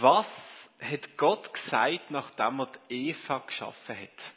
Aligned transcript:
Was 0.00 0.26
hat 0.80 1.16
Gott 1.16 1.52
gesagt, 1.52 2.10
nachdem 2.10 2.60
er 2.60 2.72
die 2.88 3.10
Eva 3.10 3.38
geschaffen 3.38 3.96
hat? 3.96 4.34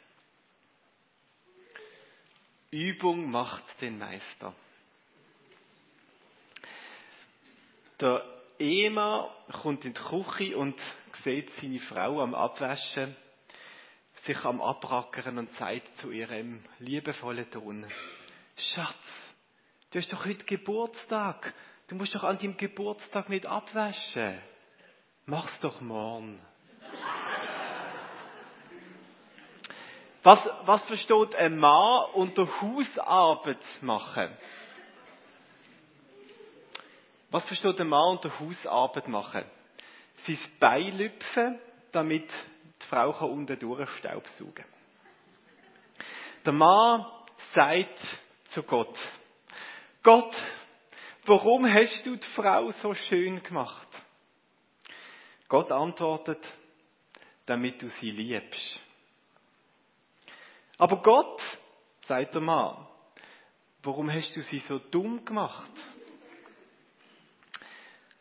Übung 2.70 3.30
macht 3.30 3.64
den 3.80 3.98
Meister. 3.98 4.54
Der 8.00 8.22
Ehemann 8.58 9.30
kommt 9.62 9.84
in 9.86 9.94
die 9.94 10.00
Küche 10.00 10.56
und 10.58 10.78
sieht 11.24 11.50
seine 11.54 11.80
Frau 11.80 12.20
am 12.20 12.34
Abwaschen, 12.34 13.16
sich 14.24 14.44
am 14.44 14.60
Abrackern 14.60 15.38
und 15.38 15.52
sagt 15.52 15.96
zu 15.98 16.10
ihrem 16.10 16.62
liebevollen 16.80 17.50
Ton, 17.50 17.86
Schatz, 18.56 18.94
du 19.90 19.98
hast 19.98 20.12
doch 20.12 20.24
heute 20.26 20.44
Geburtstag. 20.44 21.54
Du 21.88 21.94
musst 21.94 22.14
doch 22.14 22.24
an 22.24 22.38
deinem 22.38 22.56
Geburtstag 22.56 23.30
nicht 23.30 23.46
abwaschen. 23.46 24.38
Mach's 25.28 25.58
doch 25.58 25.80
morgen. 25.80 26.40
Was, 30.22 30.48
was 30.64 30.82
versteht 30.84 31.34
ein 31.34 31.58
Mann 31.58 32.04
unter 32.14 32.46
Hausarbeit 32.60 33.58
machen? 33.80 34.36
Was 37.32 37.44
versteht 37.44 37.80
ein 37.80 37.88
Mann 37.88 38.10
unter 38.10 38.38
Hausarbeit 38.38 39.08
machen? 39.08 39.44
Sein 40.28 40.38
Bein 40.60 40.96
lüpfen, 40.96 41.58
damit 41.90 42.30
die 42.30 42.86
Frau 42.86 43.12
kann 43.12 43.30
unten 43.30 43.58
durch 43.58 43.90
Staub 43.96 44.28
saugen 44.28 44.64
Der 46.44 46.52
Mann 46.52 47.04
sagt 47.52 47.98
zu 48.50 48.62
Gott, 48.62 48.96
Gott, 50.04 50.36
warum 51.24 51.66
hast 51.66 52.06
du 52.06 52.14
die 52.14 52.28
Frau 52.28 52.70
so 52.70 52.94
schön 52.94 53.42
gemacht? 53.42 53.88
Gott 55.48 55.70
antwortet, 55.70 56.44
damit 57.46 57.80
du 57.80 57.88
sie 57.88 58.10
liebst. 58.10 58.80
Aber 60.78 61.00
Gott, 61.02 61.40
sagt 62.06 62.34
der 62.34 62.42
Mann, 62.42 62.86
warum 63.82 64.12
hast 64.12 64.34
du 64.34 64.42
sie 64.42 64.58
so 64.60 64.78
dumm 64.78 65.24
gemacht? 65.24 65.70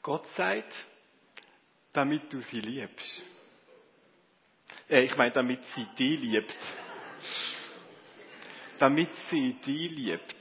Gott 0.02 0.28
sagt, 0.38 0.73
damit 1.92 2.32
du 2.32 2.40
sie 2.42 2.59
liebst. 2.59 3.23
Äh, 4.89 5.02
ich 5.02 5.16
meine, 5.17 5.32
damit 5.32 5.64
sie 5.76 5.88
die 5.98 6.17
liebt. 6.17 6.56
Damit 8.78 9.10
sie 9.32 9.54
die 9.66 9.88
liebt. 9.88 10.36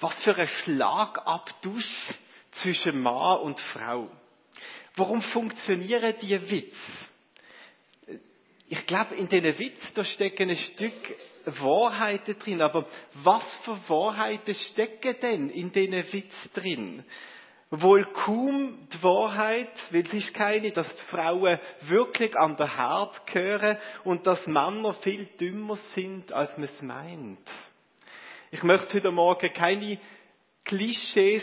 Was 0.00 0.14
für 0.22 0.34
ein 0.34 0.46
Schlagabtausch 0.46 2.14
zwischen 2.52 3.02
Mann 3.02 3.40
und 3.40 3.60
Frau. 3.60 4.10
Warum 4.96 5.22
funktionieren 5.22 6.14
die 6.20 6.50
Witze? 6.50 6.76
Ich 8.68 8.86
glaube, 8.86 9.16
in 9.16 9.28
diesen 9.28 9.58
Witz, 9.58 9.80
da 9.94 10.04
stecken 10.04 10.50
ein 10.50 10.56
Stück 10.56 10.94
Wahrheiten 11.44 12.38
drin. 12.38 12.62
Aber 12.62 12.86
was 13.14 13.44
für 13.64 13.76
Wahrheiten 13.88 14.54
stecken 14.54 15.16
denn 15.20 15.50
in 15.50 15.72
diesen 15.72 16.12
Witz 16.12 16.32
drin? 16.54 17.04
Wohl 17.72 18.04
kaum 18.12 18.88
die 18.92 19.02
Wahrheit, 19.02 19.70
weil 19.90 20.04
es 20.04 20.12
ist 20.12 20.34
keine, 20.34 20.72
dass 20.72 20.92
die 20.96 21.04
Frauen 21.04 21.58
wirklich 21.82 22.36
an 22.36 22.56
der 22.56 22.76
Herd 22.76 23.26
gehören 23.28 23.78
und 24.02 24.26
dass 24.26 24.44
Männer 24.46 24.94
viel 24.94 25.26
dümmer 25.40 25.76
sind, 25.94 26.32
als 26.32 26.56
man 26.58 26.68
es 26.68 26.82
meint. 26.82 27.38
Ich 28.50 28.64
möchte 28.64 28.94
heute 28.94 29.12
Morgen 29.12 29.52
keine 29.52 29.98
Klischees 30.64 31.42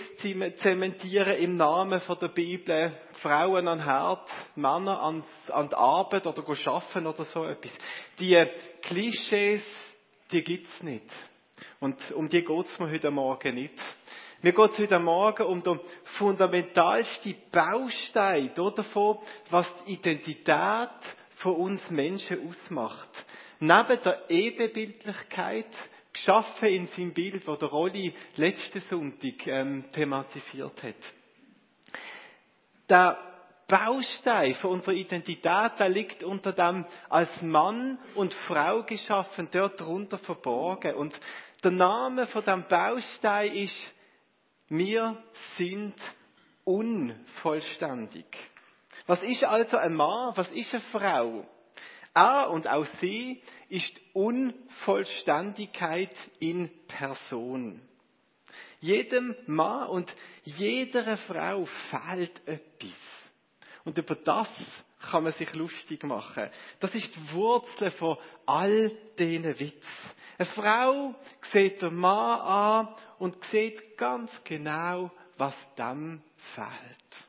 zementieren 0.57 1.37
im 1.37 1.57
Namen 1.57 1.99
von 2.01 2.17
der 2.19 2.29
Bibel. 2.29 2.93
Frauen 3.21 3.67
an 3.67 3.83
Herd, 3.83 4.29
Männer 4.55 5.01
an, 5.01 5.23
an 5.49 5.69
die 5.69 5.75
Arbeit 5.75 6.27
oder 6.27 6.43
arbeiten 6.47 7.07
oder 7.07 7.25
so 7.25 7.45
etwas. 7.45 7.71
Die 8.19 8.45
Klischees, 8.83 9.63
die 10.31 10.43
gibt's 10.43 10.83
nicht. 10.83 11.09
Und 11.79 12.11
um 12.11 12.29
die 12.29 12.43
geht's 12.43 12.79
mir 12.79 12.91
heute 12.91 13.11
Morgen 13.11 13.55
nicht. 13.55 13.73
Mir 14.41 14.53
geht's 14.53 14.77
heute 14.77 14.99
Morgen 14.99 15.47
um 15.47 15.63
den 15.63 15.79
fundamentalsten 16.17 17.35
Baustein 17.51 18.51
davon, 18.53 19.17
was 19.49 19.67
die 19.85 19.93
Identität 19.93 20.89
von 21.37 21.55
uns 21.55 21.89
Menschen 21.89 22.47
ausmacht. 22.47 23.09
Neben 23.59 23.99
der 24.03 24.29
Ebenbildlichkeit 24.29 25.65
geschaffen 26.17 26.67
in 26.69 26.87
seinem 26.87 27.13
Bild, 27.13 27.47
wo 27.47 27.55
der 27.55 27.69
Rolli 27.69 28.13
letzten 28.35 28.79
Sonntag 28.81 29.47
ähm, 29.47 29.85
thematisiert 29.91 30.83
hat. 30.83 30.95
Der 32.89 33.17
Baustein 33.67 34.55
von 34.55 34.71
unserer 34.71 34.93
Identität, 34.93 35.71
der 35.77 35.89
liegt 35.89 36.23
unter 36.23 36.53
dem 36.53 36.85
als 37.09 37.29
Mann 37.41 37.99
und 38.15 38.33
Frau 38.47 38.83
geschaffen, 38.83 39.49
dort 39.51 39.79
drunter 39.79 40.17
verborgen. 40.19 40.95
Und 40.95 41.19
der 41.63 41.71
Name 41.71 42.27
von 42.27 42.43
dem 42.45 42.65
Baustein 42.67 43.53
ist, 43.53 43.75
wir 44.69 45.21
sind 45.57 45.95
unvollständig. 46.63 48.25
Was 49.05 49.21
ist 49.23 49.43
also 49.43 49.77
ein 49.77 49.93
Mann? 49.93 50.33
Was 50.35 50.49
ist 50.49 50.73
eine 50.73 50.81
Frau? 50.91 51.45
Er 52.17 52.49
und 52.49 52.67
auch 52.67 52.87
sie 52.99 53.43
ist 53.69 53.93
Unvollständigkeit 54.13 56.09
in 56.39 56.71
Person. 56.87 57.79
Jedem 58.79 59.35
Mann 59.45 59.89
und 59.89 60.11
jeder 60.43 61.15
Frau 61.17 61.65
fehlt 61.91 62.41
etwas. 62.47 62.97
Und 63.83 63.99
über 63.99 64.15
das 64.15 64.47
kann 65.11 65.25
man 65.25 65.33
sich 65.33 65.53
lustig 65.53 66.03
machen. 66.05 66.49
Das 66.79 66.95
ist 66.95 67.15
die 67.15 67.33
Wurzel 67.33 67.91
von 67.91 68.17
all 68.47 68.89
diesen 69.19 69.59
Witz. 69.59 69.85
Eine 70.39 70.49
Frau 70.49 71.13
sieht 71.51 71.83
den 71.83 71.97
Mann 71.97 72.39
an 72.39 72.95
und 73.19 73.37
sieht 73.51 73.95
ganz 73.95 74.31
genau, 74.43 75.11
was 75.37 75.53
dem 75.77 76.23
fehlt. 76.55 77.26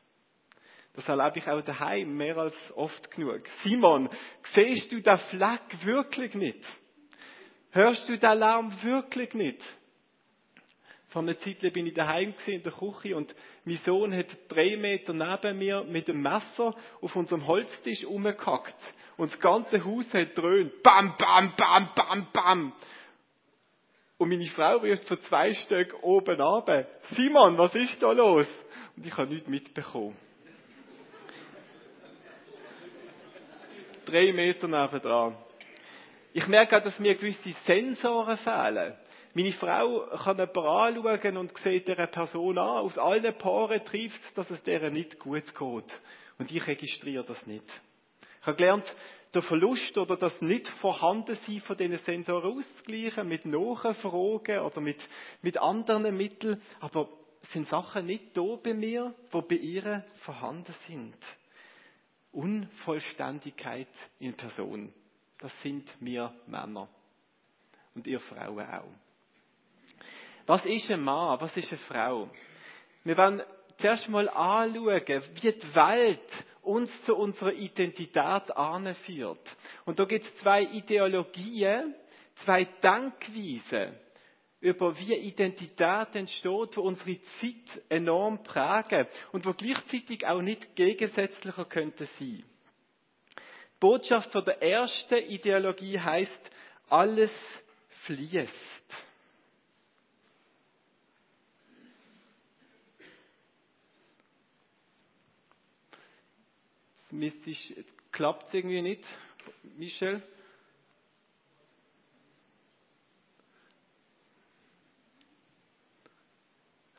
Das 0.93 1.07
erlebe 1.07 1.39
ich 1.39 1.47
auch 1.47 1.61
daheim 1.61 2.15
mehr 2.17 2.37
als 2.37 2.55
oft 2.75 3.11
genug. 3.11 3.41
Simon, 3.63 4.09
siehst 4.53 4.91
du 4.91 5.01
den 5.01 5.17
Fleck 5.17 5.85
wirklich 5.85 6.33
nicht? 6.33 6.65
Hörst 7.71 8.07
du 8.09 8.17
den 8.17 8.39
Lärm 8.39 8.73
wirklich 8.81 9.33
nicht? 9.33 9.61
Vor 11.09 11.23
einer 11.23 11.37
Zeit 11.39 11.61
bin 11.73 11.87
ich 11.87 11.93
daheim 11.93 12.33
in 12.45 12.61
der 12.61 12.71
Küche 12.71 13.15
und 13.15 13.33
mein 13.65 13.77
Sohn 13.77 14.15
hat 14.15 14.27
drei 14.47 14.77
Meter 14.77 15.13
neben 15.13 15.57
mir 15.57 15.83
mit 15.83 16.07
dem 16.07 16.21
Messer 16.21 16.75
auf 17.01 17.15
unserem 17.15 17.47
Holztisch 17.47 18.03
umgehackt. 18.05 18.75
Und 19.17 19.31
das 19.31 19.39
ganze 19.39 19.83
Haus 19.83 20.13
hat 20.13 20.37
dröhnt. 20.37 20.83
Bam, 20.83 21.15
bam, 21.17 21.53
bam, 21.57 21.89
bam, 21.95 22.27
bam. 22.31 22.73
Und 24.19 24.29
meine 24.29 24.45
Frau 24.47 24.83
wirft 24.83 25.07
von 25.07 25.19
zwei 25.21 25.53
Stück 25.53 25.95
oben 26.03 26.39
ab. 26.41 26.69
Simon, 27.15 27.57
was 27.57 27.73
ist 27.73 28.01
da 28.01 28.11
los? 28.11 28.47
Und 28.95 29.05
ich 29.05 29.17
habe 29.17 29.33
nichts 29.33 29.49
mitbekommen. 29.49 30.15
Drei 34.09 34.33
Meter 34.33 34.67
nebendran. 34.67 35.37
Ich 36.33 36.47
merke 36.47 36.77
auch, 36.77 36.83
dass 36.83 36.99
mir 36.99 37.15
gewisse 37.15 37.55
Sensoren 37.65 38.37
fehlen. 38.37 38.95
Meine 39.33 39.51
Frau 39.53 40.07
kann 40.23 40.37
jemanden 40.37 41.05
anschauen 41.05 41.37
und 41.37 41.57
sieht 41.59 41.87
dieser 41.87 42.07
Person 42.07 42.57
an. 42.57 42.79
Aus 42.79 42.97
allen 42.97 43.37
Paaren 43.37 43.83
trifft 43.85 44.21
es, 44.23 44.33
dass 44.33 44.49
es 44.49 44.63
der 44.63 44.89
nicht 44.89 45.19
gut 45.19 45.45
geht. 45.45 45.99
Und 46.37 46.51
ich 46.51 46.65
registriere 46.65 47.23
das 47.23 47.45
nicht. 47.45 47.65
Ich 48.41 48.47
habe 48.47 48.57
gelernt, 48.57 48.85
der 49.33 49.41
Verlust 49.43 49.97
oder 49.97 50.17
das 50.17 50.41
nicht 50.41 50.67
Vorhandensein 50.81 51.61
von 51.61 51.77
diesen 51.77 51.99
Sensoren 51.99 52.57
auszugleichen 52.57 53.27
mit 53.27 53.45
Nachfragen 53.45 54.59
oder 54.59 54.81
mit, 54.81 54.97
mit 55.41 55.57
anderen 55.57 56.17
Mitteln. 56.17 56.59
Aber 56.79 57.09
es 57.43 57.51
sind 57.51 57.67
Sachen 57.67 58.05
nicht 58.05 58.35
da 58.35 58.55
bei 58.63 58.73
mir, 58.73 59.13
die 59.33 59.41
bei 59.41 59.55
ihr 59.55 60.03
vorhanden 60.21 60.73
sind. 60.87 61.17
Unvollständigkeit 62.39 63.89
in 64.19 64.33
Person. 64.33 64.93
Das 65.39 65.51
sind 65.61 65.89
wir 65.99 66.33
Männer. 66.47 66.87
Und 67.93 68.07
ihr 68.07 68.21
Frauen 68.21 68.65
auch. 68.65 68.93
Was 70.45 70.65
ist 70.65 70.89
ein 70.89 71.01
Mann? 71.03 71.39
Was 71.41 71.55
ist 71.57 71.67
eine 71.67 71.77
Frau? 71.79 72.29
Wir 73.03 73.17
werden 73.17 73.41
zuerst 73.77 74.07
mal 74.07 74.29
anschauen, 74.29 75.23
wie 75.33 75.51
die 75.51 75.75
Welt 75.75 76.45
uns 76.61 76.91
zu 77.03 77.15
unserer 77.15 77.53
Identität 77.53 78.55
anführt. 78.55 79.57
Und 79.85 79.99
da 79.99 80.05
gibt 80.05 80.25
es 80.25 80.37
zwei 80.37 80.63
Ideologien, 80.63 81.93
zwei 82.45 82.63
Denkweisen 82.63 83.97
über 84.61 84.97
wie 84.97 85.15
Identität 85.15 86.15
entsteht, 86.15 86.75
wo 86.77 86.81
unsere 86.81 87.19
Zeit 87.39 87.83
enorm 87.89 88.43
prägen 88.43 89.07
und 89.31 89.45
wo 89.45 89.53
gleichzeitig 89.53 90.25
auch 90.25 90.41
nicht 90.41 90.75
gegensätzlicher 90.75 91.65
könnte 91.65 92.05
sein. 92.19 92.43
Die 92.43 93.79
Botschaft 93.79 94.31
von 94.31 94.43
der 94.43 94.61
ersten 94.61 95.23
Ideologie 95.29 95.97
heißt, 95.99 96.51
alles 96.89 97.31
fließt. 98.03 98.53
klappt 108.11 108.47
es 108.49 108.53
irgendwie 108.53 108.81
nicht. 108.81 109.05
Michel? 109.77 110.21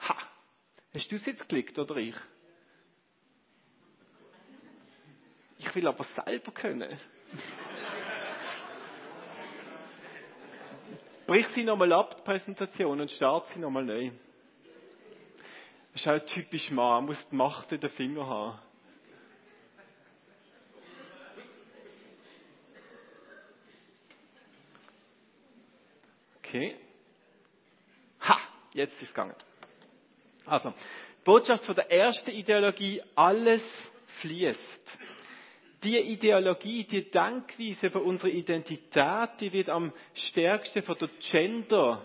Ha! 0.01 0.17
Hast 0.93 1.11
du 1.11 1.17
es 1.17 1.25
jetzt 1.25 1.41
geklickt 1.41 1.79
oder 1.79 1.97
ich? 1.97 2.17
Ich 5.59 5.75
will 5.75 5.87
aber 5.87 6.05
selber 6.25 6.51
können. 6.53 6.99
Brich 11.27 11.47
sie 11.55 11.63
nochmal 11.63 11.93
ab, 11.93 12.17
die 12.17 12.23
Präsentation, 12.23 13.01
und 13.01 13.11
start 13.13 13.47
sie 13.55 13.61
nochmal 13.61 13.85
neu. 13.85 14.11
Das 15.93 16.01
ist 16.01 16.07
halt 16.07 16.27
typisch 16.27 16.71
Mann, 16.71 17.05
man 17.05 17.07
muss 17.07 17.29
die 17.29 17.37
Macht 17.37 17.71
in 17.71 17.81
den 17.81 17.91
Finger 17.91 18.27
haben. 18.27 18.59
Okay. 26.39 26.77
Ha, 28.23 28.41
jetzt 28.73 28.95
ist 28.95 29.03
es 29.03 29.09
gegangen. 29.11 29.37
Also, 30.51 30.75
Botschaft 31.25 31.65
von 31.65 31.77
der 31.77 31.93
ersten 31.93 32.31
Ideologie, 32.31 33.01
alles 33.15 33.63
fließt. 34.21 34.59
Die 35.85 35.97
Ideologie, 35.97 36.83
die 36.85 37.09
Denkweise 37.09 37.87
über 37.87 38.03
unsere 38.03 38.31
Identität, 38.31 39.31
die 39.39 39.53
wird 39.53 39.69
am 39.69 39.93
stärksten 40.13 40.83
von 40.83 40.97
der 40.99 41.09
Gender 41.31 42.05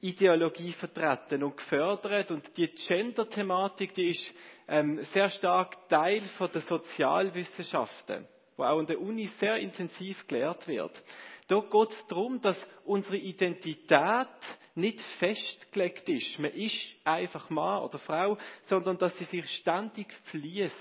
Ideologie 0.00 0.72
vertreten 0.72 1.44
und 1.44 1.56
gefördert 1.56 2.32
und 2.32 2.56
die 2.56 2.66
Gender-Thematik, 2.66 3.94
die 3.94 4.10
ist 4.10 4.24
ähm, 4.66 5.02
sehr 5.14 5.30
stark 5.30 5.88
Teil 5.88 6.22
von 6.36 6.50
der 6.52 6.62
Sozialwissenschaften, 6.62 8.26
wo 8.56 8.64
auch 8.64 8.78
an 8.78 8.86
der 8.86 9.00
Uni 9.00 9.30
sehr 9.38 9.56
intensiv 9.56 10.26
gelehrt 10.26 10.66
wird. 10.66 11.00
Da 11.48 11.60
geht 11.60 11.90
es 11.90 12.06
darum, 12.08 12.40
dass 12.40 12.58
unsere 12.84 13.16
Identität 13.16 14.28
nicht 14.74 15.00
festgelegt 15.18 16.08
ist. 16.08 16.38
Man 16.38 16.52
ist 16.52 16.76
einfach 17.04 17.48
Mann 17.50 17.82
oder 17.82 17.98
Frau, 17.98 18.38
sondern 18.68 18.98
dass 18.98 19.16
sie 19.16 19.24
sich 19.24 19.48
ständig 19.56 20.12
fließt, 20.30 20.74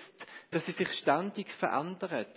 dass 0.51 0.65
sie 0.65 0.73
sich 0.73 0.91
ständig 0.99 1.49
verändert. 1.53 2.35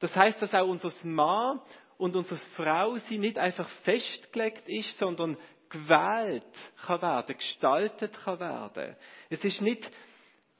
Das 0.00 0.14
heißt, 0.16 0.40
dass 0.40 0.54
auch 0.54 0.66
unser 0.66 0.90
Mann 1.02 1.60
und 1.98 2.16
unsere 2.16 2.40
Frau 2.56 2.96
sie 2.96 3.18
nicht 3.18 3.38
einfach 3.38 3.68
festgelegt 3.84 4.66
ist, 4.66 4.98
sondern 4.98 5.36
gewählt 5.68 6.42
kann 6.84 7.02
werden, 7.02 7.36
gestaltet 7.36 8.18
kann 8.24 8.40
werden. 8.40 8.96
Es 9.28 9.44
ist 9.44 9.60
nicht 9.60 9.88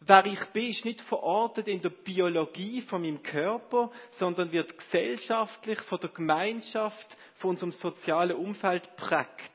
Wer 0.00 0.26
ich 0.26 0.44
bin, 0.46 0.70
ist 0.70 0.84
nicht 0.84 1.02
verortet 1.02 1.68
in 1.68 1.80
der 1.82 1.90
Biologie 1.90 2.80
von 2.80 3.02
meinem 3.02 3.22
Körper, 3.22 3.92
sondern 4.12 4.50
wird 4.50 4.78
gesellschaftlich 4.78 5.78
von 5.82 6.00
der 6.00 6.08
Gemeinschaft, 6.08 7.06
von 7.36 7.50
unserem 7.50 7.72
sozialen 7.72 8.36
Umfeld 8.36 8.96
prägt. 8.96 9.50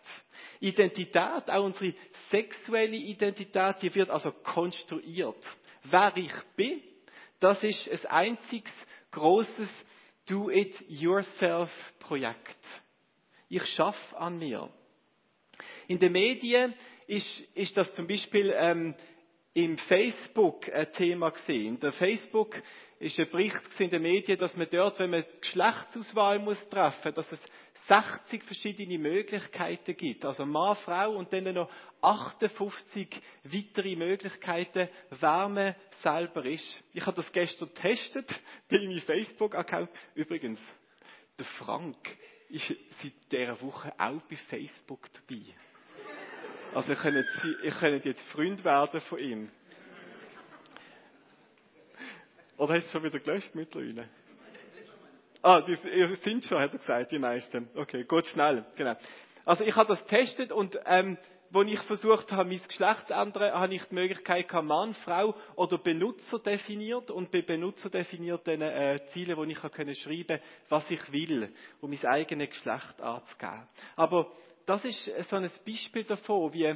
Identität, 0.60 1.50
auch 1.50 1.66
unsere 1.66 1.96
sexuelle 2.30 2.96
Identität, 2.96 3.78
die 3.82 3.96
wird 3.96 4.12
also 4.12 4.32
konstruiert. 4.32 5.44
Wer 5.84 6.14
ich 6.16 6.34
bin, 6.56 6.80
das 7.40 7.64
ist 7.64 8.06
ein 8.08 8.38
einziges 8.38 8.72
großes 9.12 9.70
Do-it-yourself-Projekt. 10.28 12.58
Ich 13.50 13.66
schaffe 13.74 14.18
an 14.18 14.38
mir. 14.38 14.70
In 15.88 15.98
den 16.00 16.12
Medien 16.12 16.74
ist, 17.08 17.40
ist 17.54 17.78
das 17.78 17.94
zum 17.96 18.08
Beispiel 18.08 18.54
ähm, 18.58 18.96
im 19.56 19.78
Facebook 19.78 20.70
ein 20.72 20.92
Thema 20.92 21.30
gesehen. 21.32 21.80
Der 21.80 21.94
Facebook 21.94 22.62
ist 23.00 23.18
ein 23.18 23.30
Bericht 23.32 23.62
in 23.80 23.90
den 23.90 24.02
Medien, 24.02 24.38
dass 24.38 24.56
man 24.56 24.68
dort, 24.70 25.00
wenn 25.00 25.10
man 25.10 25.24
Geschlechtsauswahl 25.40 26.40
muss 26.40 26.60
treffen, 26.70 27.14
dass 27.14 27.32
es 27.32 27.40
60 27.88 28.44
verschiedene 28.44 28.98
Möglichkeiten 28.98 29.96
gibt. 29.96 30.26
Also 30.26 30.46
Mann, 30.46 30.76
Frau 30.78 31.16
und 31.16 31.32
dann 31.32 31.54
noch 31.54 31.70
58 32.02 33.08
weitere 33.44 33.96
Möglichkeiten, 33.96 34.90
wer 35.10 35.48
man 35.48 35.76
selber 36.04 36.46
ist. 36.46 36.66
Ich 36.94 37.06
habe 37.06 37.16
das 37.16 37.32
gestern 37.32 37.70
getestet 37.70 38.28
bei 38.70 38.78
meinem 38.78 39.02
Facebook-Account. 39.02 39.90
Übrigens, 40.16 40.60
der 41.40 41.46
Frank 41.46 41.98
ist 42.50 42.68
seit 43.02 43.32
dieser 43.32 43.62
Woche 43.62 43.94
auch 43.98 44.22
bei 44.30 44.36
Facebook 44.36 45.08
dabei. 45.14 45.44
Also 46.76 46.90
ihr 46.90 46.98
könnt, 46.98 47.26
ihr 47.64 47.72
könnt 47.72 48.04
jetzt 48.04 48.22
Freund 48.34 48.62
werden 48.66 49.00
von 49.00 49.18
ihm. 49.18 49.50
Oder 52.58 52.74
hast 52.74 52.88
du 52.88 52.92
schon 52.92 53.04
wieder 53.04 53.20
gelöscht 53.20 53.56
mittlerweile? 53.56 54.10
Ah, 55.42 55.62
die 55.62 55.76
sind 55.76 56.44
schon, 56.44 56.60
hat 56.60 56.74
er 56.74 56.80
gesagt, 56.80 57.14
die 57.14 57.20
meisten. 57.20 57.70
Okay, 57.76 58.04
gut, 58.04 58.28
schnell, 58.28 58.66
genau. 58.76 58.98
Also 59.46 59.64
ich 59.64 59.74
habe 59.74 59.88
das 59.88 60.06
getestet 60.06 60.52
und 60.52 60.78
ähm, 60.86 61.18
wo 61.50 61.62
ich 61.62 61.80
versucht 61.82 62.34
habe, 62.34 62.50
mein 62.50 62.62
Geschlecht 62.68 63.08
zu 63.08 63.14
ändern, 63.14 63.54
habe 63.54 63.74
ich 63.74 63.84
die 63.86 63.96
Möglichkeit 63.96 64.50
gehabt, 64.50 64.68
Mann, 64.68 64.96
Frau 64.96 65.34
oder 65.56 65.78
Benutzer 65.78 66.40
definiert 66.40 67.10
und 67.10 67.32
bei 67.32 67.42
Benutzer 67.42 67.90
definiert 67.90 68.46
dann 68.48 68.60
äh, 68.60 69.00
Ziele, 69.14 69.38
wo 69.38 69.46
ich 69.46 69.62
können 69.72 69.96
schreiben, 69.96 70.42
was 70.68 70.92
ich 70.92 71.10
will, 71.14 71.54
um 71.80 71.92
mein 71.92 72.06
eigenes 72.06 72.50
Geschlecht 72.50 73.00
anzugeben. 73.00 73.66
Aber 73.96 74.30
das 74.66 74.84
ist 74.86 75.12
so 75.30 75.36
ein 75.36 75.50
Beispiel 75.66 76.04
davon, 76.04 76.54
wie, 76.54 76.76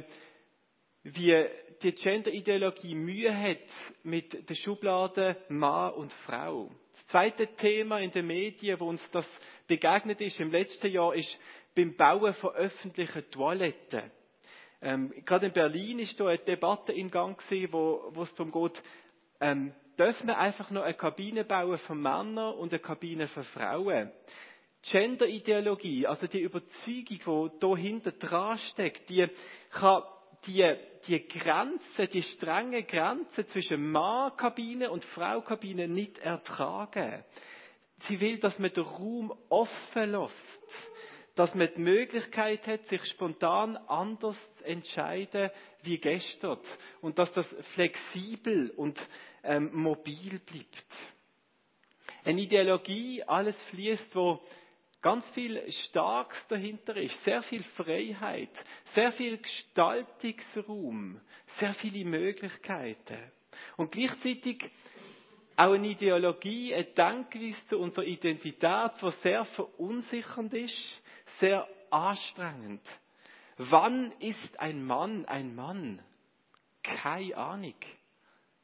wie 1.02 1.46
die 1.82 1.92
Gender-Ideologie 1.92 2.94
Mühe 2.94 3.36
hat 3.36 3.58
mit 4.02 4.48
der 4.48 4.54
Schublade 4.54 5.36
Mann 5.48 5.94
und 5.94 6.12
Frau. 6.24 6.70
Das 6.92 7.06
zweite 7.08 7.46
Thema 7.56 7.98
in 7.98 8.12
den 8.12 8.26
Medien, 8.26 8.78
wo 8.78 8.86
uns 8.86 9.02
das 9.12 9.26
begegnet 9.66 10.20
ist 10.20 10.38
im 10.40 10.50
letzten 10.50 10.88
Jahr, 10.88 11.14
ist 11.14 11.36
beim 11.74 11.96
Bauen 11.96 12.34
von 12.34 12.50
öffentlichen 12.54 13.30
Toiletten. 13.30 14.10
Ähm, 14.82 15.12
gerade 15.24 15.46
in 15.46 15.52
Berlin 15.52 15.98
ist 15.98 16.18
da 16.18 16.26
eine 16.26 16.38
Debatte 16.38 16.92
in 16.92 17.10
Gang 17.10 17.38
gewesen, 17.38 17.72
wo, 17.72 18.10
wo 18.12 18.22
es 18.22 18.34
darum 18.34 18.52
geht, 18.52 18.82
ähm, 19.40 19.74
dürfen 19.98 20.26
wir 20.26 20.38
einfach 20.38 20.70
noch 20.70 20.82
eine 20.82 20.94
Kabine 20.94 21.44
bauen 21.44 21.78
für 21.78 21.94
Männer 21.94 22.56
und 22.56 22.72
eine 22.72 22.80
Kabine 22.80 23.28
für 23.28 23.44
Frauen? 23.44 24.10
Gender-Ideologie, 24.82 26.06
also 26.06 26.26
die 26.26 26.40
Überzeugung, 26.40 27.50
die 27.54 27.58
da 27.60 27.76
hinten 27.76 28.18
dran 28.18 28.58
steckt, 28.70 29.08
die 29.10 29.26
kann 29.70 30.02
die, 30.46 30.74
die 31.06 31.28
Grenze, 31.28 32.08
die 32.10 32.22
strenge 32.22 32.84
Grenze 32.84 33.46
zwischen 33.48 33.90
Mann-Kabine 33.90 34.90
und 34.90 35.04
Frau-Kabine 35.04 35.88
nicht 35.88 36.18
ertragen. 36.18 37.24
Sie 38.08 38.20
will, 38.20 38.38
dass 38.38 38.58
man 38.58 38.72
den 38.72 38.84
Raum 38.84 39.34
offen 39.48 40.12
lässt. 40.12 40.34
Dass 41.34 41.54
man 41.54 41.68
die 41.74 41.80
Möglichkeit 41.80 42.66
hat, 42.66 42.86
sich 42.86 43.04
spontan 43.10 43.76
anders 43.76 44.36
zu 44.58 44.64
entscheiden 44.64 45.50
wie 45.82 45.98
gestern. 45.98 46.58
Und 47.00 47.18
dass 47.18 47.32
das 47.32 47.46
flexibel 47.74 48.70
und 48.70 48.98
ähm, 49.42 49.70
mobil 49.72 50.40
bleibt. 50.40 50.84
Eine 52.24 52.42
Ideologie, 52.42 53.22
alles 53.22 53.56
fließt, 53.70 54.14
wo 54.14 54.42
ganz 55.02 55.26
viel 55.30 55.70
Starkes 55.88 56.38
dahinter 56.48 56.96
ist, 56.96 57.22
sehr 57.24 57.42
viel 57.42 57.62
Freiheit, 57.62 58.50
sehr 58.94 59.12
viel 59.12 59.38
Gestaltungsraum, 59.38 61.20
sehr 61.58 61.74
viele 61.74 62.04
Möglichkeiten. 62.04 63.18
Und 63.76 63.92
gleichzeitig 63.92 64.70
auch 65.56 65.72
eine 65.72 65.88
Ideologie, 65.88 66.74
eine 66.74 66.84
Denkweise 66.84 67.66
zu 67.68 67.78
unserer 67.78 68.04
Identität, 68.04 68.92
die 69.02 69.10
sehr 69.22 69.44
verunsichernd 69.44 70.54
ist, 70.54 70.74
sehr 71.38 71.66
anstrengend. 71.90 72.82
Wann 73.56 74.12
ist 74.20 74.58
ein 74.58 74.84
Mann 74.86 75.26
ein 75.26 75.54
Mann? 75.54 76.02
Keine 76.82 77.36
Ahnung. 77.36 77.74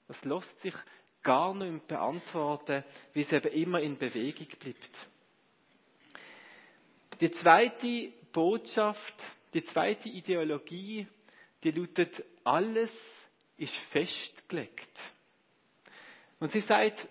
Das 0.09 0.25
lässt 0.25 0.61
sich 0.63 0.75
gar 1.23 1.55
nicht 1.55 1.87
beantworten, 1.87 2.85
wie 3.13 3.23
es 3.23 3.33
eben 3.33 3.53
immer 3.53 3.81
in 3.81 3.99
Bewegung 3.99 4.47
bleibt. 4.59 5.09
Die 7.21 7.31
zweite 7.31 8.13
Botschaft, 8.33 9.15
die 9.55 9.65
zweite 9.65 10.09
Ideologie, 10.09 11.07
die 11.65 11.71
lautet, 11.71 12.23
alles 12.45 12.93
ist 13.57 13.75
festgelegt. 13.91 14.91
Und 16.39 16.53
sie 16.53 16.61
sagt, 16.61 17.09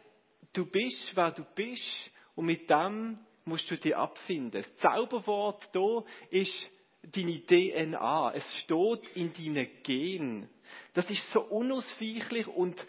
du 0.53 0.65
bist, 0.65 1.11
wer 1.15 1.31
du 1.31 1.43
bist, 1.55 2.11
und 2.35 2.45
mit 2.45 2.69
dem 2.69 3.17
musst 3.45 3.69
du 3.69 3.77
dich 3.77 3.95
abfinden. 3.95 4.51
Das 4.51 4.77
Zauberwort 4.77 5.67
da 5.73 6.03
ist 6.29 6.53
deine 7.01 7.41
DNA. 7.45 8.33
Es 8.35 8.57
steht 8.59 9.15
in 9.15 9.33
deinen 9.33 9.69
Gen. 9.83 10.49
Das 10.93 11.09
ist 11.09 11.21
so 11.31 11.41
unausweichlich 11.41 12.47
und, 12.47 12.85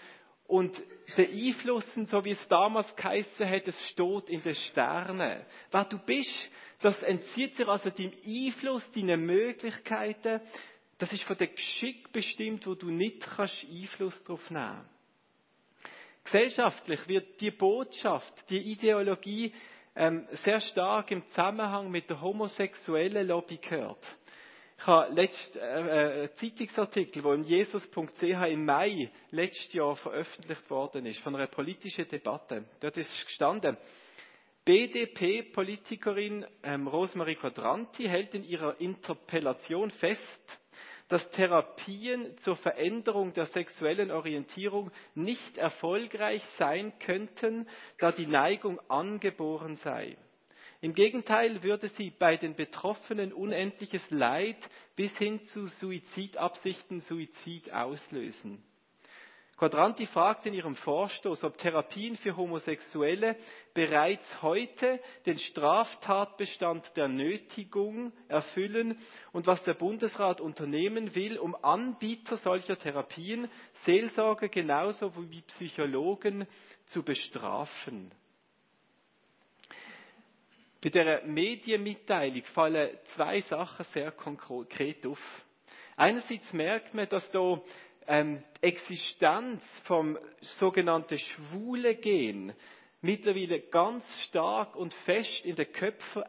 und 0.47 0.83
beeinflussend, 1.17 2.09
so 2.09 2.25
wie 2.25 2.33
es 2.33 2.49
damals 2.49 2.95
geheißen 2.97 3.49
hat, 3.49 3.69
es 3.69 3.81
steht 3.91 4.29
in 4.29 4.43
den 4.43 4.55
Sternen. 4.55 5.45
Wer 5.71 5.85
du 5.85 5.99
bist, 5.99 6.51
das 6.87 7.03
entzieht 7.03 7.57
sich 7.57 7.67
also 7.67 7.91
deinem 7.91 8.13
Einfluss, 8.25 8.89
deinen 8.95 9.27
Möglichkeiten. 9.27 10.41
Das 10.99 11.13
ist 11.13 11.25
von 11.25 11.37
dem 11.37 11.53
Geschick 11.53 12.13
bestimmt, 12.13 12.65
wo 12.65 12.77
du 12.77 12.91
nicht 12.91 13.27
kannst 13.27 13.57
Einfluss 13.69 14.23
darauf 14.23 14.49
nehmen. 14.51 14.89
Gesellschaftlich 16.23 17.09
wird 17.09 17.41
die 17.41 17.51
Botschaft, 17.51 18.33
die 18.51 18.71
Ideologie 18.71 19.53
ähm, 19.97 20.29
sehr 20.45 20.61
stark 20.61 21.11
im 21.11 21.29
Zusammenhang 21.31 21.91
mit 21.91 22.09
der 22.09 22.21
homosexuellen 22.21 23.27
Lobby 23.27 23.57
gehört. 23.57 24.07
Ich 24.79 24.87
habe 24.87 25.13
letzten 25.13 25.59
äh, 25.59 26.25
äh, 26.25 26.35
Zeitungsartikel, 26.37 27.21
der 27.21 27.33
in 27.33 27.45
jesus.ch 27.45 28.23
im 28.23 28.65
Mai 28.65 29.11
letztes 29.33 29.73
Jahr 29.73 29.97
veröffentlicht 29.97 30.71
worden 30.71 31.05
ist, 31.07 31.19
von 31.19 31.35
einer 31.35 31.49
politischen 31.49 32.07
Debatte. 32.07 32.65
Dort 32.79 32.97
ist 32.97 33.11
gestanden, 33.27 33.77
BDP-Politikerin 34.67 36.45
ähm, 36.65 36.89
Rosemarie 36.89 37.37
Quadranti 37.37 38.03
hält 38.09 38.35
in 38.35 38.43
ihrer 38.43 38.81
Interpellation 38.81 39.93
fest, 39.93 40.59
dass 41.07 41.31
Therapien 41.31 42.37
zur 42.39 42.57
Veränderung 42.57 43.33
der 43.33 43.47
sexuellen 43.47 44.11
Orientierung 44.11 44.91
nicht 45.15 45.57
erfolgreich 45.57 46.43
sein 46.59 46.93
könnten, 46.99 47.69
da 47.99 48.11
die 48.11 48.27
Neigung 48.27 48.81
angeboren 48.91 49.77
sei. 49.77 50.17
Im 50.81 50.95
Gegenteil 50.95 51.63
würde 51.63 51.89
sie 51.91 52.11
bei 52.11 52.37
den 52.37 52.57
Betroffenen 52.57 53.33
unendliches 53.33 54.03
Leid 54.11 54.59
bis 54.97 55.13
hin 55.17 55.41
zu 55.51 55.67
Suizidabsichten, 55.69 57.03
Suizid 57.03 57.73
auslösen. 57.73 58.65
Quadranti 59.57 60.07
fragt 60.07 60.45
in 60.45 60.53
ihrem 60.53 60.77
Vorstoß, 60.77 61.45
ob 61.45 61.57
Therapien 61.57 62.17
für 62.17 62.37
Homosexuelle 62.37 63.37
bereits 63.77 64.25
heute 64.41 64.99
den 65.27 65.39
Straftatbestand 65.39 66.97
der 66.97 67.09
Nötigung 67.09 68.11
erfüllen 68.27 68.99
und 69.33 69.47
was 69.47 69.63
der 69.65 69.75
Bundesrat 69.75 70.41
unternehmen 70.41 71.15
will, 71.15 71.39
um 71.39 71.55
Anbieter 71.63 72.39
solcher 72.39 72.79
Therapien, 72.79 73.51
Seelsorge 73.85 74.49
genauso 74.49 75.13
wie 75.31 75.43
Psychologen 75.43 76.47
zu 76.87 77.03
bestrafen. 77.03 78.11
Bei 80.83 80.89
der 80.89 81.27
Medienmitteilung 81.27 82.45
fallen 82.55 82.97
zwei 83.15 83.43
Sachen 83.43 83.85
sehr 83.93 84.11
konkret 84.11 85.05
auf. 85.05 85.21
Einerseits 85.97 86.51
merkt 86.55 86.95
man, 86.95 87.11
dass 87.11 87.29
da 87.31 87.61
ähm, 88.07 88.43
Existenz 88.63 89.63
vom 89.85 90.19
sogenannten 90.59 91.19
schwule 91.19 91.95
Gen 91.97 92.55
mittlerweile 93.07 93.61
ganz 93.61 94.05
stark 94.29 94.77
und 94.77 94.93
fest 95.07 95.45
in 95.45 95.57
den 95.57 95.73
Köpfen 95.73 96.25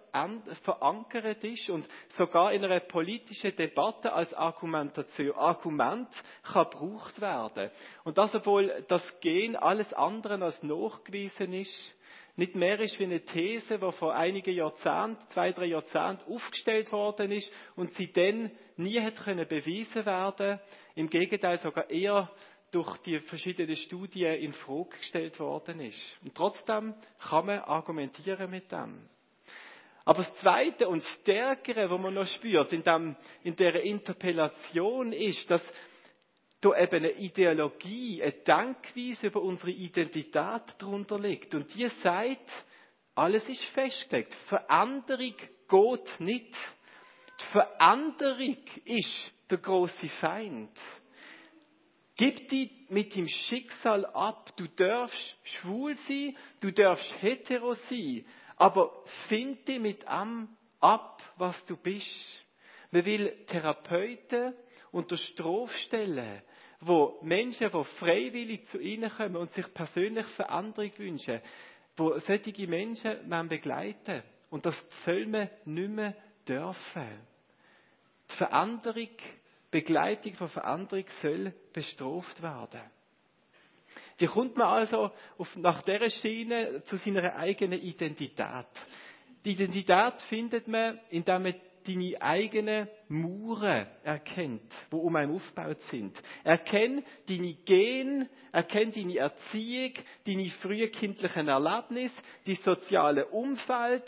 verankert 0.64 1.44
ist 1.44 1.70
und 1.70 1.86
sogar 2.16 2.54
in 2.54 2.64
einer 2.64 2.80
politischen 2.80 3.56
Debatte 3.56 4.14
als 4.14 4.34
Argumentation, 4.34 5.36
Argument 5.36 6.08
kann 6.44 6.70
gebraucht 6.70 7.20
werden. 7.20 7.72
Und 8.04 8.18
das, 8.18 8.34
obwohl 8.36 8.86
das 8.88 9.04
Gen 9.22 9.56
alles 9.56 9.92
andere 9.94 10.42
als 10.42 10.62
nachgewiesen 10.64 11.54
ist, 11.54 11.72
nicht 12.36 12.56
mehr 12.56 12.80
ist 12.80 13.00
wie 13.00 13.06
eine 13.06 13.22
These, 13.22 13.80
die 13.80 13.92
vor 13.94 14.14
einigen 14.14 14.54
Jahrzehnten, 14.54 15.18
zwei, 15.32 15.52
drei 15.52 15.66
Jahrzehnten 15.66 16.32
aufgestellt 16.32 16.92
worden 16.92 17.32
ist 17.32 17.50
und 17.76 17.92
sie 17.96 18.14
dann 18.14 18.52
nie 18.76 19.02
hat 19.02 19.16
können 19.16 19.48
bewiesen 19.48 20.06
werden. 20.06 20.60
Im 20.94 21.10
Gegenteil 21.10 21.58
sogar 21.58 21.90
eher 21.90 22.30
durch 22.72 22.98
die 23.00 23.20
verschiedenen 23.20 23.76
Studien 23.76 24.36
in 24.36 24.54
Frage 24.54 24.98
gestellt 24.98 25.40
worden 25.40 25.80
ist. 25.80 25.98
Und 26.24 26.36
trotzdem 26.36 26.96
kann 27.20 27.46
man 27.46 27.60
argumentieren 27.60 28.50
mit 28.50 28.72
dem. 28.72 29.10
Aber 30.06 30.24
das 30.24 30.34
Zweite 30.36 30.88
und 30.88 31.04
Stärkere, 31.04 31.90
was 31.90 32.00
man 32.00 32.14
noch 32.14 32.28
spürt 32.28 32.72
in, 32.72 32.84
dem, 32.84 33.16
in 33.44 33.56
der 33.56 33.84
Interpellation, 33.84 35.12
ist, 35.12 35.50
dass 35.52 35.62
da 36.62 36.78
eben 36.78 36.98
eine 36.98 37.12
Ideologie, 37.12 38.24
eine 38.24 38.32
Denkweise 38.32 39.28
über 39.28 39.42
unsere 39.42 39.72
Identität 39.72 40.76
darunter 40.78 41.20
liegt. 41.20 41.54
Und 41.56 41.74
die 41.74 41.88
sagt, 42.02 42.50
alles 43.16 43.48
ist 43.50 43.64
festgelegt. 43.74 44.34
Veränderung 44.48 45.36
geht 45.68 46.20
nicht. 46.20 46.56
Die 47.40 47.46
Veränderung 47.52 48.58
ist 48.86 49.32
der 49.50 49.58
große 49.58 50.08
Feind. 50.20 50.72
Gib 52.18 52.50
dich 52.50 52.72
mit 52.90 53.16
dem 53.16 53.28
Schicksal 53.28 54.06
ab. 54.08 54.52
Du 54.58 54.68
darfst 54.68 55.36
schwul 55.44 55.96
sein, 56.08 56.36
du 56.60 56.72
darfst 56.72 57.06
hetero 57.22 57.76
sein, 57.90 58.26
aber 58.56 58.92
find 59.28 59.68
dich 59.68 59.80
mit 59.80 60.08
am 60.08 60.58
ab, 60.80 61.22
was 61.38 61.64
du 61.66 61.78
bist. 61.78 62.08
Man 62.90 63.06
will 63.06 63.46
Therapeuten 63.46 64.56
unter 64.92 65.18
Strophe 65.18 65.78
stellen, 65.86 66.42
wo 66.80 67.20
Menschen, 67.22 67.70
die 67.72 67.84
freiwillig 68.00 68.68
zu 68.70 68.80
ihnen 68.80 69.12
kommen 69.12 69.36
und 69.36 69.54
sich 69.54 69.72
persönlich 69.74 70.26
Veränderung 70.28 70.92
wünschen, 70.98 71.42
wo 71.98 72.18
solche 72.20 72.68
Menschen 72.68 73.30
man 73.30 73.48
begleiten. 73.48 74.24
Und 74.50 74.66
das 74.66 74.76
soll 75.06 75.28
man 75.28 75.50
nicht 75.66 75.90
mehr 75.90 76.16
dürfen. 76.48 77.28
Die 78.32 78.36
Veränderung, 78.36 79.10
Begleitung 79.72 80.34
von 80.36 80.50
Veränderung 80.50 81.06
soll 81.22 81.54
bestraft 81.74 82.42
werden. 82.42 82.82
Wie 84.18 84.26
kommt 84.26 84.58
man 84.58 84.68
also 84.68 85.12
auf, 85.38 85.56
nach 85.58 85.84
dieser 85.84 86.10
Schiene 86.10 86.84
zu 86.86 86.98
seiner 86.98 87.36
eigenen 87.36 87.80
Identität? 87.80 88.66
Die 89.46 89.52
Identität 89.52 90.22
findet 90.30 90.68
man, 90.68 91.00
indem 91.10 91.44
man 91.44 91.56
deine 91.88 92.22
eigenen 92.22 92.88
Mauern 93.08 93.88
erkennt, 94.04 94.74
die 94.92 94.96
um 94.96 95.16
einen 95.16 95.34
aufgebaut 95.34 95.82
sind. 95.90 96.22
Erkenn 96.44 97.04
deine 97.28 97.54
Gen, 97.54 98.28
erkenn 98.52 98.92
deine 98.92 99.18
Erziehung, 99.18 99.94
deine 100.26 100.50
frühkindlichen 100.50 101.48
Erlebnisse, 101.48 102.16
dein 102.46 102.56
soziale 102.58 103.28
Umfeld. 103.28 104.04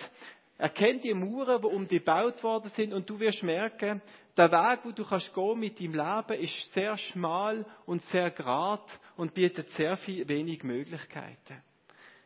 Erkenn 0.60 1.00
die 1.00 1.14
Mauern, 1.14 1.62
die 1.62 1.68
um 1.68 1.88
dich 1.88 2.00
gebaut 2.00 2.44
worden 2.44 2.70
sind 2.76 2.94
und 2.94 3.10
du 3.10 3.18
wirst 3.18 3.42
merken, 3.44 4.02
der 4.36 4.52
Weg, 4.52 4.82
wo 4.84 4.92
du 4.92 5.06
kannst 5.06 5.34
gehen 5.34 5.60
mit 5.60 5.80
deinem 5.80 5.94
Leben, 5.94 6.44
ist 6.44 6.74
sehr 6.74 6.98
schmal 6.98 7.66
und 7.86 8.04
sehr 8.08 8.30
grad 8.32 8.86
und 9.16 9.34
bietet 9.34 9.70
sehr 9.72 9.96
viel 9.96 10.28
wenig 10.28 10.64
Möglichkeiten. 10.64 11.64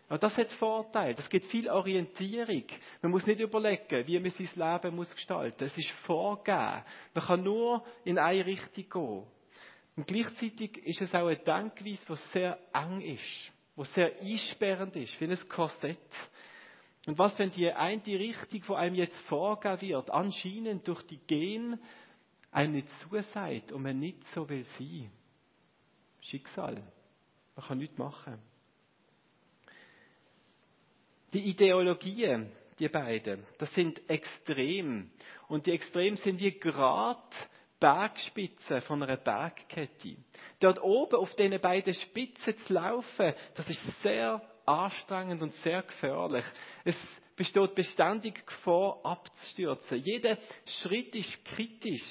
Aber 0.10 0.18
das 0.18 0.36
hat 0.36 0.52
Vorteil. 0.54 1.14
Das 1.14 1.30
gibt 1.30 1.46
viel 1.46 1.70
Orientierung. 1.70 2.64
Man 3.04 3.12
muss 3.12 3.26
nicht 3.26 3.40
überlegen, 3.40 4.08
wie 4.08 4.20
man 4.20 4.32
sein 4.32 4.50
Leben 4.56 4.96
muss 4.96 5.12
gestalten 5.12 5.64
muss. 5.64 5.72
Es 5.72 5.78
ist 5.78 5.92
vorgegeben. 6.06 6.84
Man 7.14 7.26
kann 7.26 7.44
nur 7.44 7.86
in 8.04 8.18
eine 8.18 8.46
Richtung 8.46 8.90
gehen. 8.90 9.28
Und 9.96 10.08
gleichzeitig 10.08 10.78
ist 10.86 11.02
es 11.02 11.14
auch 11.14 11.28
eine 11.28 11.38
Denkweise, 11.38 12.02
die 12.10 12.16
sehr 12.32 12.58
eng 12.74 13.00
ist, 13.02 13.22
die 13.78 13.84
sehr 13.94 14.20
einsperrend 14.20 14.96
ist, 14.96 15.20
wie 15.22 15.26
ein 15.26 15.50
Korsett. 15.50 16.00
Und 17.06 17.18
was, 17.18 17.38
wenn 17.38 17.52
die 17.52 17.70
eine 17.72 18.06
Richtung, 18.06 18.62
die 18.68 18.74
einem 18.74 18.96
jetzt 18.96 19.18
vorgegeben 19.28 19.82
wird, 19.82 20.10
anscheinend 20.12 20.88
durch 20.88 21.04
die 21.04 21.20
Gen, 21.28 21.80
einem 22.52 22.74
nicht 22.74 22.88
zusagt 23.10 23.72
und 23.72 23.84
man 23.84 24.00
nicht 24.00 24.24
so 24.34 24.48
will 24.48 24.66
sein? 24.78 25.12
Schicksal. 26.22 26.82
Man 27.56 27.66
kann 27.66 27.78
nichts 27.78 27.98
machen. 27.98 28.40
Die 31.34 31.50
Ideologien, 31.50 32.52
die 32.80 32.88
beiden, 32.88 33.46
das 33.58 33.74
sind 33.74 34.08
extrem. 34.10 35.12
Und 35.48 35.66
die 35.66 35.72
Extrem 35.72 36.16
sind 36.16 36.40
wie 36.40 36.58
Grad 36.58 37.34
Bergspitzen 37.80 38.82
von 38.84 39.04
einer 39.04 39.18
Bergkette. 39.18 40.16
Dort 40.60 40.82
oben 40.82 41.18
auf 41.18 41.36
diesen 41.36 41.60
beiden 41.60 41.94
Spitzen 41.94 42.56
zu 42.66 42.74
laufen, 42.74 43.34
das 43.56 43.68
ist 43.68 43.82
sehr 44.02 44.42
anstrengend 44.66 45.42
und 45.42 45.54
sehr 45.64 45.82
gefährlich. 45.82 46.46
Es 46.84 46.96
besteht 47.36 47.76
beständig 47.76 48.46
Gefahr 48.46 49.00
abzustürzen. 49.04 50.02
Jeder 50.04 50.38
Schritt 50.82 51.16
ist 51.16 51.46
kritisch, 51.46 52.04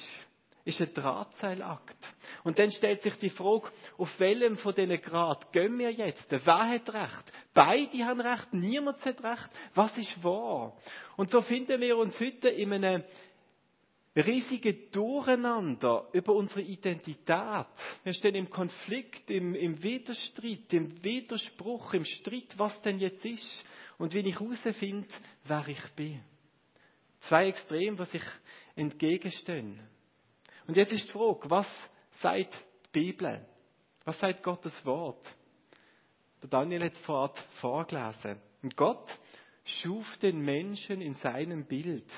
ist 0.65 0.81
ein 0.81 0.93
Drahtseilakt. 0.93 1.97
Und 2.43 2.59
dann 2.59 2.71
stellt 2.71 3.01
sich 3.01 3.15
die 3.15 3.29
Frage, 3.29 3.71
auf 3.97 4.09
welchem 4.19 4.57
von 4.57 4.75
diesen 4.75 5.01
Grad 5.01 5.51
gehen 5.53 5.77
wir 5.79 5.91
jetzt? 5.91 6.25
Wer 6.29 6.69
hat 6.69 6.93
recht? 6.93 7.31
Beide 7.53 8.05
haben 8.05 8.21
recht, 8.21 8.53
niemand 8.53 9.03
hat 9.05 9.23
recht. 9.23 9.49
Was 9.75 9.95
ist 9.97 10.23
wahr? 10.23 10.75
Und 11.15 11.31
so 11.31 11.41
finden 11.41 11.79
wir 11.79 11.97
uns 11.97 12.19
heute 12.19 12.49
in 12.49 12.73
einem 12.73 13.03
riesigen 14.15 14.91
Durcheinander 14.91 16.07
über 16.13 16.33
unsere 16.33 16.61
Identität. 16.61 17.65
Wir 18.03 18.13
stehen 18.13 18.35
im 18.35 18.49
Konflikt, 18.49 19.29
im, 19.29 19.55
im 19.55 19.81
Widerstreit, 19.81 20.71
im 20.71 21.03
Widerspruch, 21.03 21.93
im 21.93 22.05
Streit, 22.05 22.53
was 22.57 22.79
denn 22.81 22.99
jetzt 22.99 23.25
ist 23.25 23.63
und 23.97 24.13
wie 24.13 24.19
ich 24.19 24.39
herausfinde, 24.39 25.07
wer 25.45 25.67
ich 25.67 25.83
bin. 25.95 26.21
Zwei 27.21 27.47
Extreme, 27.47 27.97
die 27.97 28.17
sich 28.17 28.23
entgegenstehen. 28.75 29.79
Und 30.67 30.77
jetzt 30.77 30.91
ist 30.91 31.07
die 31.07 31.11
Frage, 31.11 31.49
was 31.49 31.67
sagt 32.21 32.53
die 32.93 32.99
Bibel? 32.99 33.45
Was 34.05 34.19
sagt 34.19 34.43
Gottes 34.43 34.73
Wort? 34.85 35.25
Der 36.41 36.49
Daniel 36.49 36.83
hat 36.83 36.97
vorhin 36.97 37.43
vorgelesen. 37.61 38.41
Und 38.61 38.75
Gott 38.75 39.07
schuf 39.63 40.17
den 40.17 40.41
Menschen 40.41 41.01
in 41.01 41.13
seinem 41.15 41.65
Bild. 41.65 42.09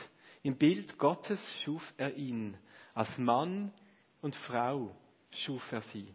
Im 0.45 0.57
Bild 0.57 0.99
Gottes 0.99 1.39
schuf 1.63 1.81
er 1.97 2.13
ihn. 2.13 2.55
Als 2.93 3.17
Mann 3.17 3.73
und 4.21 4.35
Frau 4.35 4.95
schuf 5.31 5.71
er 5.71 5.81
sie. 5.81 6.13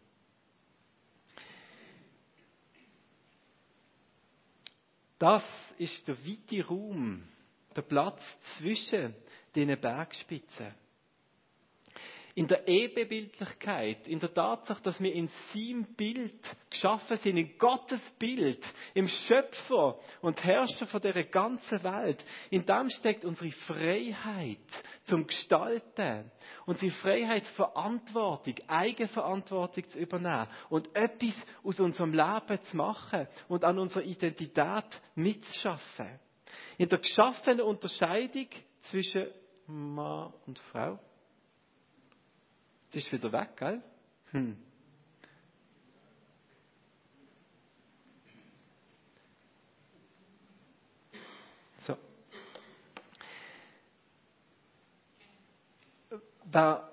Das 5.18 5.42
ist 5.78 6.06
der 6.06 6.16
weite 6.25 6.64
Raum, 6.64 7.25
der 7.75 7.82
Platz 7.82 8.22
zwischen 8.56 9.16
den 9.56 9.80
Bergspitzen 9.80 10.76
in 12.34 12.46
der 12.46 12.66
Ebebildlichkeit, 12.68 14.06
in 14.06 14.20
der 14.20 14.32
Tatsache, 14.32 14.82
dass 14.82 15.00
wir 15.00 15.12
in 15.12 15.28
seinem 15.52 15.84
Bild 15.94 16.40
geschaffen 16.70 17.16
sind, 17.18 17.37
in 17.37 17.58
Gottes 17.58 18.00
Bild, 18.18 18.64
im 18.94 19.08
Schöpfer 19.08 19.96
und 20.20 20.42
Herrscher 20.42 20.87
von 20.87 21.00
der 21.00 21.25
ganzen 21.25 21.82
Welt. 21.82 22.25
In 22.50 22.64
dem 22.64 22.90
steckt 22.90 23.25
unsere 23.25 23.50
Freiheit 23.50 24.58
zum 25.04 25.26
Gestalten, 25.26 26.30
unsere 26.66 26.92
Freiheit, 26.92 27.46
Verantwortung, 27.49 28.54
Eigenverantwortung 28.68 29.88
zu 29.90 29.99
übernehmen 29.99 30.49
und 30.68 30.94
etwas 30.94 31.34
aus 31.64 31.80
unserem 31.80 32.12
Leben 32.12 32.62
zu 32.70 32.76
machen 32.76 33.26
und 33.49 33.64
an 33.64 33.78
unserer 33.78 34.02
Identität 34.04 35.00
mitzuschaffen. 35.14 36.18
In 36.78 36.88
der 36.88 36.99
geschaffenen 36.99 37.62
Unterscheidung 37.62 38.46
zwischen 38.82 39.26
Mann 39.66 40.32
und 40.46 40.58
Frau 40.70 40.99
das 42.92 43.04
ist 43.04 43.12
wieder 43.12 43.32
weg, 43.32 43.56
gell? 43.56 43.82
Hm. 44.32 44.56
So. 51.87 51.97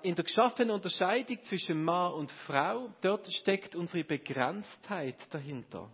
in 0.02 0.14
der 0.14 0.24
geschaffenen 0.24 0.70
Unterscheidung 0.70 1.42
zwischen 1.44 1.82
Mann 1.82 2.12
und 2.12 2.30
Frau, 2.46 2.94
dort 3.00 3.30
steckt 3.32 3.74
unsere 3.74 4.04
Begrenztheit 4.04 5.16
dahinter. 5.30 5.90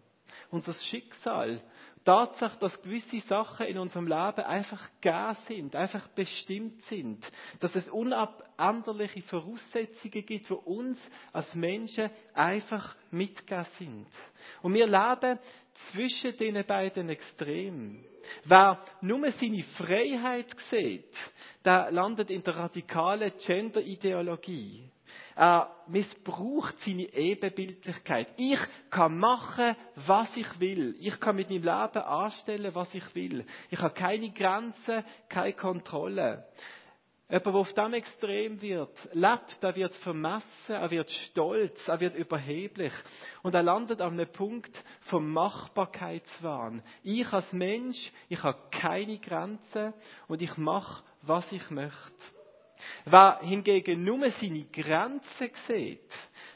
Unser 0.50 0.74
Schicksal, 0.74 1.62
Tatsache, 2.04 2.58
dass 2.58 2.82
gewisse 2.82 3.20
Sachen 3.20 3.66
in 3.66 3.78
unserem 3.78 4.06
Leben 4.06 4.44
einfach 4.44 4.90
gar 5.00 5.34
sind, 5.46 5.74
einfach 5.74 6.06
bestimmt 6.08 6.82
sind, 6.84 7.24
dass 7.60 7.74
es 7.74 7.88
unabänderliche 7.88 9.22
Voraussetzungen 9.22 10.26
gibt, 10.26 10.46
für 10.46 10.56
uns 10.58 11.00
als 11.32 11.54
Menschen 11.54 12.10
einfach 12.34 12.94
mitgegeben 13.10 13.66
sind. 13.78 14.06
Und 14.60 14.74
wir 14.74 14.86
leben 14.86 15.38
zwischen 15.90 16.36
den 16.36 16.64
beiden 16.66 17.08
Extremen. 17.08 18.04
Wer 18.44 18.82
nur 19.00 19.30
seine 19.32 19.62
Freiheit 19.62 20.54
sieht, 20.70 21.12
der 21.64 21.90
landet 21.90 22.30
in 22.30 22.42
der 22.42 22.56
radikalen 22.56 23.32
Gender-Ideologie. 23.38 24.90
Er 25.36 25.70
missbraucht 25.88 26.78
seine 26.80 27.12
Ebenbildlichkeit. 27.12 28.28
Ich 28.36 28.60
kann 28.90 29.18
machen, 29.18 29.76
was 30.06 30.34
ich 30.36 30.60
will. 30.60 30.94
Ich 31.00 31.18
kann 31.18 31.36
mit 31.36 31.50
meinem 31.50 31.64
Leben 31.64 32.04
anstellen, 32.04 32.74
was 32.74 32.94
ich 32.94 33.14
will. 33.14 33.44
Ich 33.70 33.80
habe 33.80 33.94
keine 33.94 34.30
Grenzen, 34.30 35.04
keine 35.28 35.52
Kontrolle. 35.54 36.46
Jemand, 37.28 37.46
der 37.46 37.54
auf 37.54 37.72
diesem 37.72 37.94
Extrem 37.94 38.60
wird, 38.60 39.08
lebt, 39.12 39.62
der 39.62 39.74
wird 39.74 39.96
vermessen, 39.96 40.46
er 40.68 40.90
wird 40.90 41.10
stolz, 41.10 41.88
er 41.88 41.98
wird 41.98 42.14
überheblich. 42.14 42.92
Und 43.42 43.54
er 43.54 43.62
landet 43.62 44.02
an 44.02 44.12
einem 44.12 44.30
Punkt 44.30 44.84
vom 45.08 45.32
Machbarkeitswahn. 45.32 46.82
Ich 47.02 47.32
als 47.32 47.50
Mensch, 47.52 48.12
ich 48.28 48.42
habe 48.42 48.58
keine 48.70 49.18
Grenzen 49.18 49.94
und 50.28 50.42
ich 50.42 50.56
mache, 50.58 51.02
was 51.22 51.50
ich 51.50 51.70
möchte. 51.70 52.12
Wer 53.04 53.40
hingegen 53.42 54.04
nur 54.04 54.30
seine 54.30 54.64
Grenzen 54.64 55.50
sieht, 55.66 56.10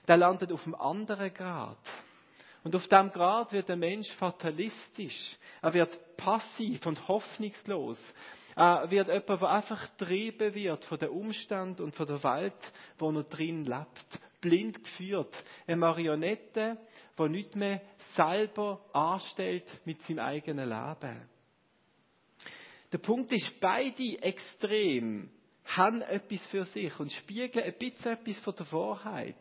der 0.07 0.17
landet 0.17 0.53
auf 0.53 0.65
einem 0.65 0.75
anderen 0.75 1.33
Grad. 1.33 1.79
Und 2.65 2.75
auf 2.75 2.89
dem 2.89 3.11
Grad 3.11 3.53
wird 3.53 3.69
der 3.69 3.77
Mensch 3.77 4.11
fatalistisch. 4.15 5.37
Er 5.63 5.75
wird 5.75 6.17
passiv 6.17 6.85
und 6.87 7.07
hoffnungslos. 7.09 7.99
Er 8.57 8.91
wird 8.91 9.09
jemand, 9.09 9.29
der 9.29 9.49
einfach 9.49 9.97
getrieben 9.97 10.55
wird 10.55 10.85
von 10.85 10.99
den 10.99 11.11
Umständen 11.11 11.83
und 11.83 11.95
von 11.95 12.07
der 12.07 12.23
Welt, 12.25 12.73
wo 12.99 13.11
er 13.11 13.23
drin 13.23 13.65
lebt. 13.65 14.21
Blind 14.41 14.83
geführt. 14.83 15.35
Eine 15.67 15.77
Marionette, 15.77 16.79
die 17.19 17.29
nicht 17.29 17.57
mehr 17.57 17.81
selber 18.15 18.85
anstellt 18.93 19.65
mit 19.85 20.03
seinem 20.03 20.21
eigenen 20.21 20.69
Leben. 20.69 21.29
Der 22.93 22.99
Punkt 22.99 23.33
ist, 23.33 23.61
beide 23.61 24.23
extrem 24.23 25.31
haben 25.77 26.03
etwas 26.03 26.41
für 26.49 26.65
sich 26.65 26.99
und 26.99 27.13
spiegeln 27.13 27.65
ein 27.65 27.75
bisschen 27.75 28.11
etwas 28.13 28.39
von 28.39 28.57
der 28.57 28.73
Wahrheit. 28.73 29.37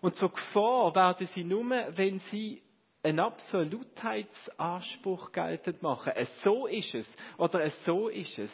Und 0.00 0.16
zur 0.16 0.32
Gefahr 0.32 0.94
werden 0.94 1.28
sie 1.34 1.44
nur, 1.44 1.68
wenn 1.96 2.20
sie 2.30 2.62
einen 3.02 3.20
Absolutheitsanspruch 3.20 5.32
geltend 5.32 5.82
machen. 5.82 6.14
Es 6.14 6.30
so 6.42 6.66
ist 6.66 6.94
es 6.94 7.06
oder 7.36 7.62
es 7.64 7.84
so 7.84 8.08
ist 8.08 8.38
es. 8.38 8.50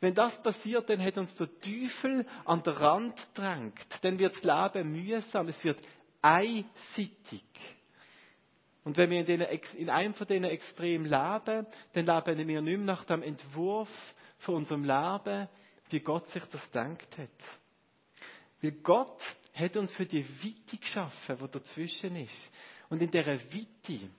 Wenn 0.00 0.14
das 0.14 0.42
passiert, 0.42 0.88
dann 0.88 1.04
hat 1.04 1.18
uns 1.18 1.36
der 1.36 1.48
Teufel 1.60 2.26
an 2.46 2.62
den 2.62 2.72
Rand 2.72 3.14
drängt. 3.34 3.78
Dann 4.02 4.18
wird 4.18 4.34
das 4.34 4.42
Leben 4.74 4.92
mühsam. 4.92 5.48
Es 5.48 5.62
wird 5.62 5.78
einseitig. 6.22 7.44
Und 8.82 8.96
wenn 8.96 9.10
wir 9.10 9.20
in, 9.20 9.26
den, 9.26 9.42
in 9.76 9.90
einem 9.90 10.14
von 10.14 10.26
diesen 10.26 10.44
Extremen 10.44 11.04
leben, 11.04 11.66
dann 11.92 12.06
leben 12.06 12.48
wir 12.48 12.62
nicht 12.62 12.64
mehr 12.64 12.78
nach 12.78 13.04
dem 13.04 13.22
Entwurf 13.22 13.90
von 14.38 14.54
unserem 14.54 14.84
Leben, 14.84 15.50
wie 15.92 16.00
Gott 16.00 16.28
sich 16.30 16.44
das 16.44 16.70
denkt 16.70 17.16
hat. 17.18 17.28
Weil 18.62 18.72
Gott 18.72 19.20
hat 19.54 19.76
uns 19.76 19.92
für 19.92 20.06
die 20.06 20.24
Weite 20.24 20.76
geschaffen, 20.76 21.38
die 21.40 21.50
dazwischen 21.50 22.16
ist. 22.16 22.50
Und 22.88 23.00
in 23.02 23.10
dieser 23.10 23.38
Weite, 23.38 24.10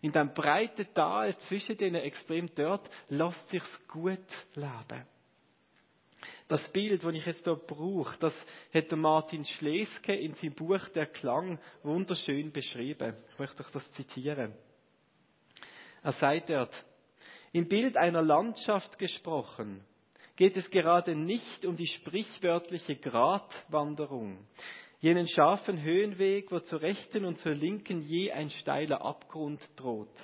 in 0.00 0.12
dem 0.12 0.34
breiten 0.34 0.86
Tal 0.94 1.36
zwischen 1.40 1.76
den 1.76 1.94
Extremen 1.94 2.50
dort, 2.54 2.88
lässt 3.08 3.48
sich's 3.48 3.88
gut 3.88 4.26
leben. 4.54 5.06
Das 6.48 6.66
Bild, 6.70 7.04
das 7.04 7.14
ich 7.14 7.26
jetzt 7.26 7.44
hier 7.44 7.56
brauche, 7.56 8.16
das 8.18 8.34
hat 8.72 8.90
Martin 8.92 9.44
Schleske 9.44 10.14
in 10.14 10.34
seinem 10.34 10.54
Buch 10.54 10.88
Der 10.94 11.06
Klang 11.06 11.58
wunderschön 11.82 12.50
beschrieben. 12.50 13.14
Ich 13.32 13.38
möchte 13.38 13.62
euch 13.62 13.70
das 13.70 13.92
zitieren. 13.92 14.54
Er 16.02 16.12
sagt 16.12 16.48
dort, 16.48 16.72
im 17.52 17.68
Bild 17.68 17.96
einer 17.96 18.22
Landschaft 18.22 18.98
gesprochen, 18.98 19.84
geht 20.38 20.56
es 20.56 20.70
gerade 20.70 21.16
nicht 21.16 21.66
um 21.66 21.76
die 21.76 21.88
sprichwörtliche 21.88 22.94
Gratwanderung, 22.94 24.38
jenen 25.00 25.26
scharfen 25.26 25.82
Höhenweg, 25.82 26.52
wo 26.52 26.60
zur 26.60 26.80
rechten 26.80 27.24
und 27.24 27.40
zur 27.40 27.54
linken 27.54 28.02
je 28.02 28.30
ein 28.30 28.48
steiler 28.50 29.04
Abgrund 29.04 29.60
droht. 29.74 30.14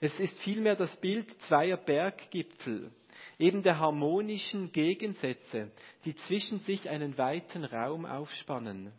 Es 0.00 0.18
ist 0.18 0.40
vielmehr 0.40 0.74
das 0.74 0.96
Bild 1.02 1.28
zweier 1.48 1.76
Berggipfel, 1.76 2.90
eben 3.38 3.62
der 3.62 3.78
harmonischen 3.78 4.72
Gegensätze, 4.72 5.70
die 6.06 6.16
zwischen 6.16 6.60
sich 6.60 6.88
einen 6.88 7.18
weiten 7.18 7.64
Raum 7.64 8.06
aufspannen. 8.06 8.90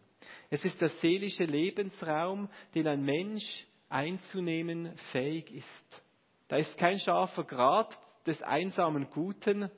Es 0.52 0.63
ist 0.63 0.80
der 0.80 0.89
seelische 0.89 1.45
Lebensraum, 1.45 2.47
den 2.76 2.88
ein 2.88 3.04
Mensch 3.04 3.65
einzunehmen 3.89 4.95
fähig 5.12 5.52
ist. 5.52 6.04
Da 6.47 6.58
ist 6.58 6.78
kein 6.78 7.00
scharfer 7.00 7.43
Grat 7.43 7.97
des 8.28 8.39
einsamen 8.43 9.10
Guten, 9.10 9.71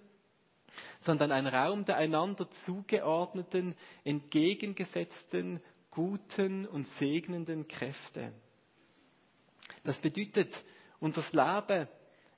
sondern 1.02 1.32
ein 1.32 1.48
Raum 1.48 1.86
der 1.86 1.98
einander 1.98 2.50
zugeordneten, 2.66 3.76
entgegengesetzten, 4.04 5.62
guten 5.92 6.66
und 6.68 6.88
segnenden 7.00 7.68
Kräfte. 7.68 8.34
Das 9.84 9.98
bedeutet, 10.00 10.54
unser 11.00 11.24
Leben 11.32 11.88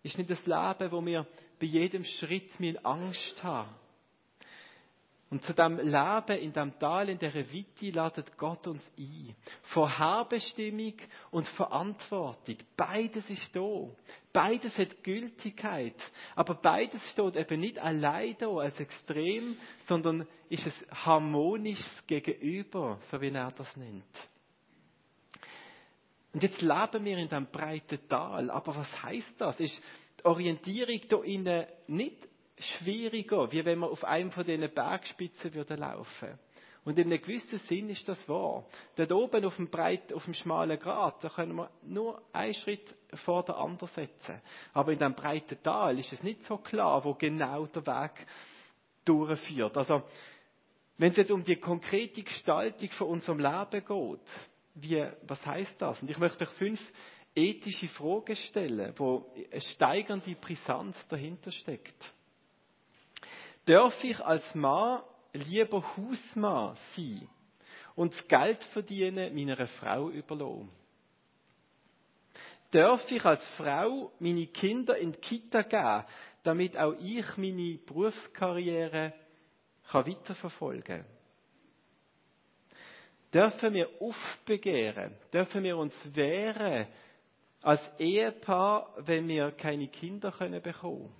ist 0.03 0.17
nicht 0.17 0.29
das 0.29 0.45
Leben, 0.45 0.91
wo 0.91 1.05
wir 1.05 1.27
bei 1.59 1.65
jedem 1.67 2.03
Schritt 2.03 2.51
Angst 2.83 3.43
haben, 3.43 3.69
und 5.31 5.45
zu 5.45 5.53
dem 5.53 5.77
Leben 5.77 6.37
in 6.39 6.51
dem 6.51 6.77
Tal, 6.77 7.07
in 7.07 7.17
der 7.17 7.33
Weite, 7.33 7.89
ladet 7.91 8.37
Gott 8.37 8.67
uns 8.67 8.83
ein. 8.99 9.33
Vorherbestimmung 9.63 10.95
und 11.31 11.47
Verantwortung. 11.47 12.57
Beides 12.75 13.29
ist 13.29 13.49
da. 13.55 13.87
Beides 14.33 14.77
hat 14.77 15.01
Gültigkeit. 15.01 15.95
Aber 16.35 16.55
beides 16.55 17.01
steht 17.11 17.37
eben 17.37 17.61
nicht 17.61 17.79
allein 17.79 18.35
da 18.39 18.49
als 18.49 18.77
Extrem, 18.77 19.57
sondern 19.87 20.27
ist 20.49 20.67
es 20.67 20.73
harmonisches 20.91 22.05
Gegenüber, 22.07 22.99
so 23.09 23.21
wie 23.21 23.29
er 23.29 23.51
das 23.51 23.73
nennt. 23.77 24.03
Und 26.33 26.43
jetzt 26.43 26.61
leben 26.61 27.05
wir 27.05 27.17
in 27.17 27.29
diesem 27.29 27.47
breiten 27.47 27.99
Tal. 28.09 28.49
Aber 28.49 28.75
was 28.75 29.03
heißt 29.03 29.35
das? 29.37 29.57
Ist 29.61 29.79
Orientierung 30.23 30.99
da 31.07 31.23
innen 31.23 31.65
nicht 31.87 32.27
schwieriger, 32.62 33.52
wie 33.52 33.65
wenn 33.65 33.80
wir 33.80 33.89
auf 33.89 34.04
einem 34.04 34.32
von 34.32 34.45
diesen 34.45 34.74
Bergspitzen 34.74 35.54
würden 35.54 35.80
laufen. 35.80 36.39
Und 36.84 36.97
in 36.97 37.06
einem 37.06 37.21
gewissen 37.21 37.60
Sinn 37.60 37.89
ist 37.89 38.08
das 38.08 38.28
wahr. 38.28 38.65
Dort 38.95 39.12
oben 39.12 39.45
auf 39.45 39.56
dem 39.56 39.69
breit, 39.69 40.12
auf 40.13 40.26
dem 40.26 40.34
schmalen 40.34 40.80
Grat, 40.80 41.24
da 41.24 41.30
können 41.30 41.56
wir 41.56 41.69
nur 41.84 42.21
einen 42.34 42.56
Schritt 42.56 42.95
vor 43.24 43.43
der 43.43 43.58
anderen 43.58 43.89
setzen. 43.89 44.41
Aber 44.74 44.91
in 44.91 44.97
dem 44.97 45.13
breiten 45.13 45.62
Tal 45.62 46.00
ist 46.00 46.12
es 46.12 46.24
nicht 46.24 46.43
so 46.45 46.58
klar, 46.58 47.06
wo 47.06 47.13
genau 47.13 47.67
der 47.67 47.86
Weg 47.86 48.26
durchführt. 49.06 49.78
Also, 49.78 50.02
wenn 50.97 51.12
es 51.12 51.17
jetzt 51.17 51.32
um 51.32 51.43
die 51.43 51.58
konkrete 51.58 52.24
Gestaltung 52.24 52.89
von 52.89 53.08
unserem 53.08 53.39
Leben 53.39 53.86
geht, 53.86 54.28
wie, 54.74 55.06
was 55.28 55.45
heißt 55.45 55.76
das? 55.80 56.02
Und 56.02 56.10
ich 56.10 56.17
möchte 56.17 56.45
euch 56.45 56.54
fünf 56.56 56.82
ethische 57.36 57.88
Fragen 57.89 58.36
stellen, 58.36 58.93
wo 58.97 59.32
eine 59.52 59.62
steigernde 59.62 60.36
Brisanz 60.36 60.95
dahinter 61.10 61.52
steckt. 61.52 62.13
Darf 63.65 64.04
ich 64.04 64.19
als 64.19 64.56
Mann 64.56 65.02
lieber 65.34 65.84
Hausmann 65.95 66.76
sein 66.95 67.30
und 67.95 68.13
das 68.13 68.28
Geld 68.28 68.63
verdienen 68.65 69.34
meiner 69.36 69.67
Frau 69.67 70.10
überlassen? 70.10 70.69
Darf 72.71 73.10
ich 73.12 73.24
als 73.24 73.45
Frau 73.58 74.12
meine 74.19 74.47
Kinder 74.47 74.97
in 74.97 75.12
die 75.12 75.19
Kita 75.19 75.62
geben, 75.63 76.06
damit 76.43 76.78
auch 76.78 76.93
ich 77.00 77.38
meine 77.38 77.78
Berufskarriere 77.86 79.13
kann 79.89 80.08
weiterverfolgen 80.08 80.84
kann? 80.84 81.06
Dürfen 83.34 83.74
wir 83.74 83.89
aufbegehren? 84.00 85.15
Dürfen 85.32 85.63
wir 85.63 85.78
uns 85.78 85.93
wehren 86.13 86.88
als 87.62 87.82
Ehepaar, 88.00 88.93
wenn 88.97 89.28
wir 89.28 89.52
keine 89.52 89.88
Kinder 89.88 90.32
können 90.32 90.62
bekommen? 90.62 91.13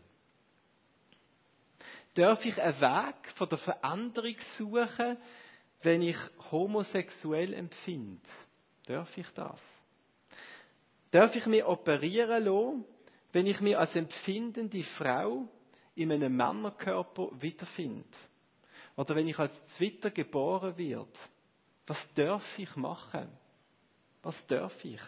Darf 2.14 2.44
ich 2.46 2.62
einen 2.62 2.82
Weg 2.82 3.32
von 3.36 3.48
der 3.48 3.58
Veränderung 3.58 4.36
suchen, 4.58 5.18
wenn 5.82 6.02
ich 6.02 6.18
homosexuell 6.52 7.54
empfinde? 7.54 8.22
Darf 8.86 9.18
ich 9.18 9.28
das? 9.34 9.62
Darf 11.12 11.36
ich 11.36 11.46
mich 11.46 11.64
operieren 11.64 12.44
lassen, 12.44 12.86
wenn 13.32 13.46
ich 13.46 13.60
mich 13.62 13.78
als 13.78 13.96
empfindende 13.96 14.84
Frau 14.84 15.48
in 15.96 16.12
einem 16.12 16.36
Männerkörper 16.36 17.30
wiederfinde? 17.42 18.08
Oder 18.96 19.16
wenn 19.16 19.28
ich 19.28 19.40
als 19.40 19.60
Zwitter 19.78 20.12
geboren 20.12 20.78
wird? 20.78 21.18
Was 21.88 21.98
darf 22.16 22.44
ich 22.58 22.76
machen? 22.76 23.30
Was 24.22 24.46
darf 24.48 24.84
ich? 24.84 25.02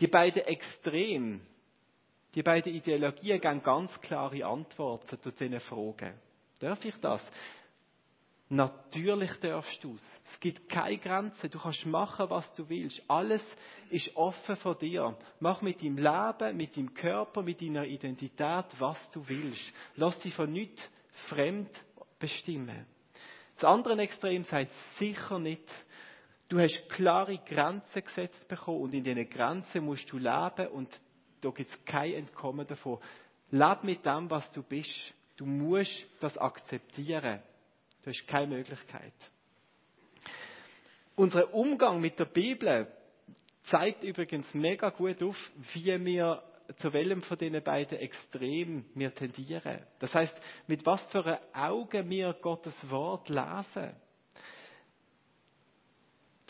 Die 0.00 0.06
beiden 0.06 0.42
Extreme, 0.42 1.40
die 2.38 2.44
beiden 2.44 2.72
Ideologien 2.72 3.40
geben 3.40 3.64
ganz 3.64 4.00
klare 4.00 4.46
Antworten 4.46 5.20
zu 5.20 5.32
diesen 5.32 5.58
Fragen. 5.58 6.14
Darf 6.60 6.84
ich 6.84 6.94
das? 7.00 7.20
Natürlich 8.48 9.32
darfst 9.40 9.82
du 9.82 9.96
es. 9.96 10.02
Es 10.32 10.38
gibt 10.38 10.68
keine 10.68 10.98
Grenzen. 10.98 11.50
Du 11.50 11.58
kannst 11.58 11.84
machen, 11.84 12.30
was 12.30 12.50
du 12.54 12.68
willst. 12.68 13.02
Alles 13.08 13.42
ist 13.90 14.14
offen 14.14 14.54
vor 14.54 14.76
dir. 14.76 15.18
Mach 15.40 15.62
mit 15.62 15.82
deinem 15.82 15.98
Leben, 15.98 16.56
mit 16.56 16.76
deinem 16.76 16.94
Körper, 16.94 17.42
mit 17.42 17.60
deiner 17.60 17.84
Identität, 17.84 18.66
was 18.78 19.10
du 19.10 19.26
willst. 19.26 19.72
Lass 19.96 20.16
dich 20.20 20.32
von 20.32 20.52
nichts 20.52 20.80
fremd 21.28 21.70
bestimmen. 22.20 22.86
Das 23.56 23.64
andere 23.64 24.00
Extrem 24.00 24.44
sagt 24.44 24.70
sicher 25.00 25.40
nicht, 25.40 25.68
du 26.48 26.60
hast 26.60 26.88
klare 26.90 27.38
Grenzen 27.38 28.04
gesetzt 28.04 28.46
bekommen 28.46 28.82
und 28.82 28.94
in 28.94 29.02
diesen 29.02 29.28
Grenzen 29.28 29.84
musst 29.84 30.08
du 30.12 30.18
leben 30.18 30.68
und 30.68 30.88
da 31.40 31.50
gibt 31.50 31.70
es 31.70 31.84
kein 31.84 32.14
Entkommen 32.14 32.66
davon. 32.66 32.98
Leb 33.50 33.84
mit 33.84 34.04
dem, 34.04 34.30
was 34.30 34.50
du 34.52 34.62
bist. 34.62 34.90
Du 35.36 35.46
musst 35.46 36.04
das 36.20 36.36
akzeptieren. 36.36 37.40
Du 38.02 38.10
hast 38.10 38.26
keine 38.26 38.56
Möglichkeit. 38.56 39.12
Unser 41.14 41.52
Umgang 41.52 42.00
mit 42.00 42.18
der 42.18 42.26
Bibel 42.26 42.86
zeigt 43.64 44.02
übrigens 44.02 44.52
mega 44.54 44.90
gut 44.90 45.22
auf, 45.22 45.36
wie 45.72 46.04
wir 46.04 46.42
zu 46.76 46.92
welchem 46.92 47.22
von 47.22 47.38
diesen 47.38 47.62
beiden 47.62 47.98
Extremen 47.98 48.84
wir 48.94 49.14
tendieren. 49.14 49.80
Das 49.98 50.14
heißt, 50.14 50.34
mit 50.66 50.84
was 50.84 51.04
für 51.06 51.40
Augen 51.52 52.08
wir 52.10 52.34
Gottes 52.34 52.74
Wort 52.90 53.28
lesen. 53.28 53.94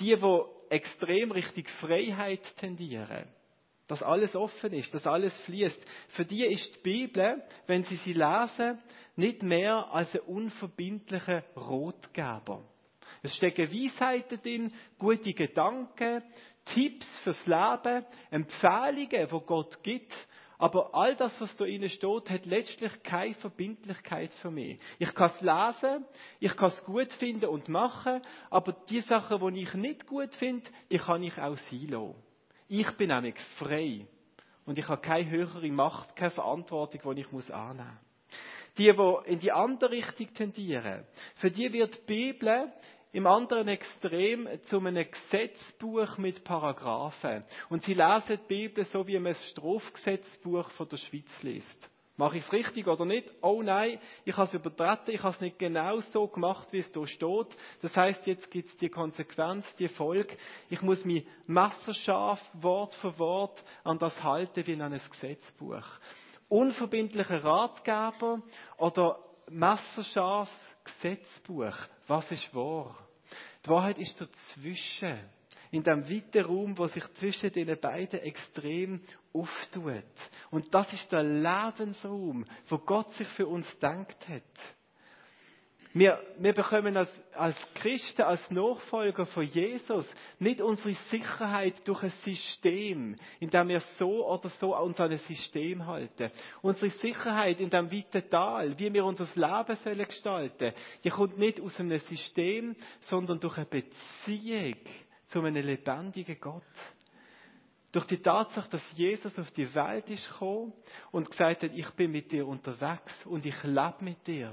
Die, 0.00 0.16
die 0.16 0.42
extrem 0.70 1.30
richtig 1.30 1.70
Freiheit 1.70 2.42
tendieren, 2.56 3.24
dass 3.88 4.02
alles 4.02 4.36
offen 4.36 4.72
ist, 4.74 4.92
dass 4.94 5.06
alles 5.06 5.36
fließt, 5.40 5.80
für 6.08 6.24
die 6.24 6.44
ist 6.44 6.76
die 6.76 6.80
Bibel, 6.80 7.42
wenn 7.66 7.84
sie 7.84 7.96
sie 7.96 8.12
lesen, 8.12 8.78
nicht 9.16 9.42
mehr 9.42 9.92
als 9.92 10.14
ein 10.14 10.20
unverbindlicher 10.20 11.42
Rotgeber. 11.56 12.62
Es 13.22 13.34
stecken 13.34 13.72
Weisheiten 13.72 14.40
drin, 14.40 14.72
gute 14.98 15.32
Gedanken, 15.32 16.22
Tipps 16.66 17.06
fürs 17.24 17.44
Leben, 17.46 18.04
Empfehlungen, 18.30 19.08
die 19.08 19.46
Gott 19.46 19.82
gibt. 19.82 20.12
Aber 20.58 20.94
all 20.94 21.14
das, 21.14 21.40
was 21.40 21.54
da 21.56 21.64
innen 21.64 21.88
steht, 21.88 22.30
hat 22.30 22.44
letztlich 22.44 23.02
keine 23.04 23.34
Verbindlichkeit 23.34 24.34
für 24.34 24.50
mich. 24.50 24.78
Ich 24.98 25.14
kann 25.14 25.30
es 25.30 25.40
lesen, 25.40 26.04
ich 26.40 26.56
kann 26.56 26.70
es 26.70 26.84
gut 26.84 27.12
finden 27.14 27.46
und 27.46 27.68
machen, 27.68 28.20
aber 28.50 28.72
die 28.90 29.00
Sachen, 29.00 29.54
die 29.54 29.62
ich 29.62 29.74
nicht 29.74 30.06
gut 30.06 30.34
finde, 30.34 30.68
die 30.90 30.98
kann 30.98 31.22
ich 31.22 31.38
auch 31.38 31.56
sein 31.56 31.88
lassen. 31.88 32.27
Ich 32.68 32.90
bin 32.92 33.08
nämlich 33.08 33.36
frei. 33.56 34.06
Und 34.66 34.76
ich 34.76 34.86
habe 34.86 35.00
keine 35.00 35.30
höhere 35.30 35.68
Macht, 35.68 36.14
keine 36.14 36.30
Verantwortung, 36.30 37.14
die 37.14 37.22
ich 37.22 37.32
muss 37.32 37.50
annehmen 37.50 37.88
muss. 37.88 38.08
Die, 38.76 38.92
die 38.92 39.32
in 39.32 39.40
die 39.40 39.50
andere 39.50 39.90
Richtung 39.90 40.32
tendieren, 40.34 41.04
für 41.36 41.50
die 41.50 41.72
wird 41.72 41.96
die 41.96 42.06
Bibel 42.06 42.72
im 43.12 43.26
anderen 43.26 43.68
Extrem 43.68 44.46
zu 44.66 44.78
einem 44.78 45.06
Gesetzbuch 45.10 46.18
mit 46.18 46.44
Paragraphen. 46.44 47.44
Und 47.70 47.84
sie 47.84 47.94
lesen 47.94 48.38
die 48.42 48.46
Bibel 48.46 48.84
so, 48.84 49.06
wie 49.06 49.18
man 49.18 49.32
das 49.32 49.48
Strafgesetzbuch 49.48 50.70
von 50.72 50.88
der 50.88 50.98
Schweiz 50.98 51.42
liest. 51.42 51.90
Mache 52.18 52.38
ich 52.38 52.44
es 52.44 52.52
richtig 52.52 52.88
oder 52.88 53.04
nicht? 53.04 53.30
Oh 53.42 53.62
nein, 53.62 54.00
ich 54.24 54.36
habe 54.36 54.48
es 54.48 54.54
übertreten, 54.54 55.14
ich 55.14 55.22
habe 55.22 55.36
es 55.36 55.40
nicht 55.40 55.56
genau 55.56 56.00
so 56.00 56.26
gemacht, 56.26 56.66
wie 56.72 56.80
es 56.80 56.90
da 56.90 57.06
steht. 57.06 57.46
Das 57.80 57.96
heißt, 57.96 58.26
jetzt 58.26 58.50
gibt 58.50 58.70
es 58.70 58.76
die 58.76 58.88
Konsequenz, 58.88 59.64
die 59.78 59.86
Folge. 59.86 60.36
Ich 60.68 60.82
muss 60.82 61.04
mich 61.04 61.24
messerscharf, 61.46 62.40
Wort 62.54 62.96
für 62.96 63.16
Wort 63.20 63.62
an 63.84 64.00
das 64.00 64.20
halten 64.20 64.66
wie 64.66 64.74
an 64.74 64.92
ein 64.92 65.00
Gesetzbuch. 65.12 65.86
Unverbindlicher 66.48 67.44
Ratgeber 67.44 68.40
oder 68.78 69.20
messerscharf 69.48 70.50
Gesetzbuch. 70.82 71.76
Was 72.08 72.28
ist 72.32 72.52
wahr? 72.52 72.96
Die 73.64 73.70
Wahrheit 73.70 73.98
ist 73.98 74.20
dazwischen. 74.20 75.20
In 75.70 75.82
dem 75.82 76.08
weiten 76.08 76.44
Raum, 76.44 76.78
wo 76.78 76.86
sich 76.88 77.04
zwischen 77.14 77.52
den 77.52 77.78
beiden 77.78 78.20
extrem 78.20 79.00
auftut. 79.32 80.04
Und 80.50 80.72
das 80.72 80.92
ist 80.92 81.10
der 81.12 81.22
Lebensraum, 81.22 82.44
wo 82.68 82.78
Gott 82.78 83.12
sich 83.14 83.28
für 83.28 83.46
uns 83.46 83.66
denkt 83.78 84.28
hat. 84.28 84.42
Wir, 85.94 86.22
wir 86.38 86.52
bekommen 86.52 86.96
als, 86.96 87.10
als 87.34 87.56
Christen, 87.74 88.22
als 88.22 88.50
Nachfolger 88.50 89.24
von 89.26 89.44
Jesus 89.44 90.06
nicht 90.38 90.60
unsere 90.60 90.94
Sicherheit 91.10 91.74
durch 91.88 92.02
ein 92.02 92.12
System, 92.24 93.16
in 93.40 93.50
dem 93.50 93.68
wir 93.68 93.80
so 93.98 94.24
oder 94.26 94.50
so 94.60 94.76
uns 94.76 95.00
an 95.00 95.10
ein 95.10 95.18
System 95.18 95.86
halten. 95.86 96.30
Unsere 96.60 96.90
Sicherheit 96.90 97.58
in 97.58 97.70
dem 97.70 97.90
weiten 97.90 98.28
Tal, 98.30 98.78
wie 98.78 98.92
wir 98.92 99.04
unser 99.04 99.26
Leben 99.34 99.76
sollen 99.82 100.06
gestalten, 100.06 100.72
die 101.02 101.10
kommt 101.10 101.38
nicht 101.38 101.60
aus 101.60 101.80
einem 101.80 101.98
System, 101.98 102.76
sondern 103.00 103.40
durch 103.40 103.56
eine 103.56 103.66
Beziehung 103.66 104.76
zu 105.28 105.40
einem 105.40 105.64
lebendigen 105.64 106.38
Gott. 106.40 106.62
Durch 107.92 108.06
die 108.06 108.20
Tatsache, 108.20 108.68
dass 108.68 108.82
Jesus 108.94 109.38
auf 109.38 109.50
die 109.52 109.72
Welt 109.74 110.08
ist 110.10 110.28
gekommen 110.28 110.72
und 111.10 111.30
gesagt 111.30 111.62
hat, 111.62 111.72
ich 111.72 111.90
bin 111.92 112.12
mit 112.12 112.30
dir 112.30 112.46
unterwegs 112.46 113.14
und 113.24 113.46
ich 113.46 113.62
lebe 113.62 113.96
mit 114.00 114.26
dir. 114.26 114.52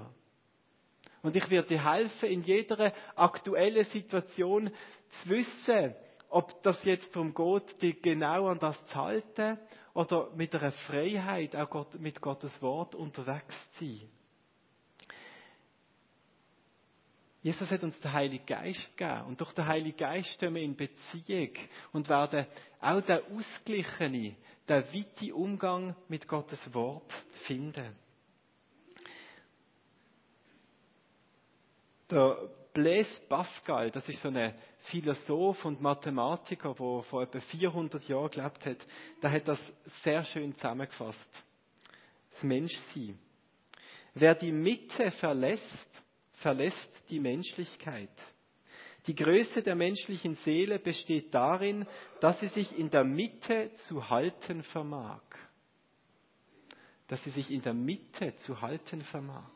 Und 1.21 1.35
ich 1.35 1.49
werde 1.49 1.69
dir 1.69 1.83
helfen, 1.83 2.29
in 2.29 2.43
jeder 2.43 2.93
aktuellen 3.15 3.83
Situation 3.85 4.71
zu 5.21 5.29
wissen, 5.29 5.95
ob 6.29 6.61
das 6.63 6.83
jetzt 6.83 7.15
darum 7.15 7.33
geht, 7.33 7.81
dich 7.81 8.01
genau 8.01 8.47
an 8.47 8.59
das 8.59 8.83
zu 8.85 8.95
halten 8.95 9.57
oder 9.93 10.29
mit 10.35 10.53
einer 10.53 10.71
Freiheit 10.71 11.55
auch 11.55 11.93
mit 11.97 12.21
Gottes 12.21 12.61
Wort 12.61 12.95
unterwegs 12.95 13.55
zu 13.77 13.85
sein. 13.85 14.14
Jesus 17.45 17.69
hat 17.69 17.83
uns 17.83 17.99
den 17.99 18.11
Heiligen 18.11 18.43
Geist 18.43 18.97
gegeben. 18.97 19.21
Und 19.27 19.39
durch 19.39 19.53
den 19.53 19.67
Heiligen 19.67 19.95
Geist 19.95 20.29
stehen 20.29 20.55
wir 20.55 20.63
in 20.63 20.75
Beziehung 20.75 21.51
und 21.93 22.09
werden 22.09 22.47
auch 22.81 23.01
den 23.01 23.19
ausgeglichenen, 23.19 24.35
den 24.67 24.83
weiten 24.83 25.31
Umgang 25.31 25.95
mit 26.07 26.27
Gottes 26.27 26.59
Wort 26.73 27.13
finden. 27.45 27.95
Der 32.09 32.49
Blaise 32.73 33.21
Pascal, 33.29 33.91
das 33.91 34.09
ist 34.09 34.23
so 34.23 34.29
ein 34.29 34.55
Philosoph 34.85 35.65
und 35.65 35.79
Mathematiker, 35.83 36.73
der 36.73 37.03
vor 37.03 37.21
etwa 37.21 37.39
400 37.39 38.07
Jahren 38.07 38.31
gelebt 38.31 38.65
hat, 38.65 38.77
der 39.21 39.31
hat 39.31 39.47
das 39.47 39.59
sehr 40.01 40.23
schön 40.23 40.55
zusammengefasst. 40.55 41.19
Das 42.31 42.41
Menschsein. 42.41 43.19
Wer 44.15 44.33
die 44.33 44.51
Mitte 44.51 45.11
verlässt, 45.11 46.04
verlässt 46.45 47.09
die 47.09 47.19
Menschlichkeit. 47.19 48.11
Die 49.07 49.15
Größe 49.15 49.63
der 49.63 49.73
menschlichen 49.73 50.35
Seele 50.45 50.77
besteht 50.77 51.33
darin, 51.33 51.87
dass 52.21 52.39
sie 52.39 52.49
sich 52.49 52.77
in 52.77 52.91
der 52.91 53.03
Mitte 53.03 53.71
zu 53.87 54.11
halten 54.11 54.61
vermag. 54.61 55.23
Dass 57.07 57.23
sie 57.23 57.31
sich 57.31 57.49
in 57.49 57.63
der 57.63 57.73
Mitte 57.73 58.35
zu 58.45 58.61
halten 58.61 59.01
vermag. 59.01 59.49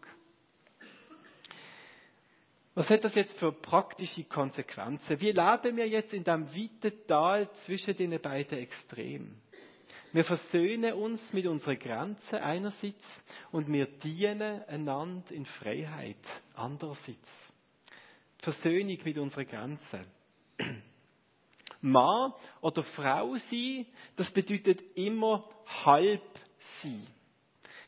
Was 2.73 2.89
hat 2.89 3.04
das 3.04 3.13
jetzt 3.13 3.38
für 3.38 3.52
praktische 3.52 4.23
Konsequenzen? 4.23 5.21
Wie 5.21 5.32
leben 5.32 5.78
wir 5.78 5.88
jetzt 5.88 6.12
in 6.13 6.23
dem 6.23 6.47
weiten 6.47 7.06
Tal 7.06 7.47
zwischen 7.65 7.95
den 7.95 8.19
beiden 8.19 8.58
Extremen? 8.58 9.39
Wir 10.12 10.26
versöhnen 10.26 10.93
uns 10.93 11.22
mit 11.34 11.45
unseren 11.45 11.78
Grenzen 11.78 12.36
einerseits 12.39 13.06
und 13.52 13.72
wir 13.72 13.86
dienen 13.86 14.63
einander 14.63 15.32
in 15.32 15.45
Freiheit 15.45 16.17
andererseits. 16.56 17.30
Versöhnung 18.39 18.98
mit 19.04 19.17
unseren 19.19 19.48
Grenzen. 19.48 20.06
Mann 21.82 22.34
oder 22.62 22.82
Frau 22.82 23.36
sein, 23.36 23.86
das 24.15 24.32
bedeutet 24.32 24.82
immer 24.98 25.48
halb 25.86 26.24
sein. 26.82 27.06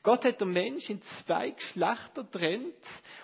Gott 0.03 0.23
hat 0.23 0.41
den 0.41 0.51
Mensch 0.51 0.89
in 0.89 1.01
zwei 1.25 1.51
Geschlechter 1.51 2.29
trennt, 2.29 2.73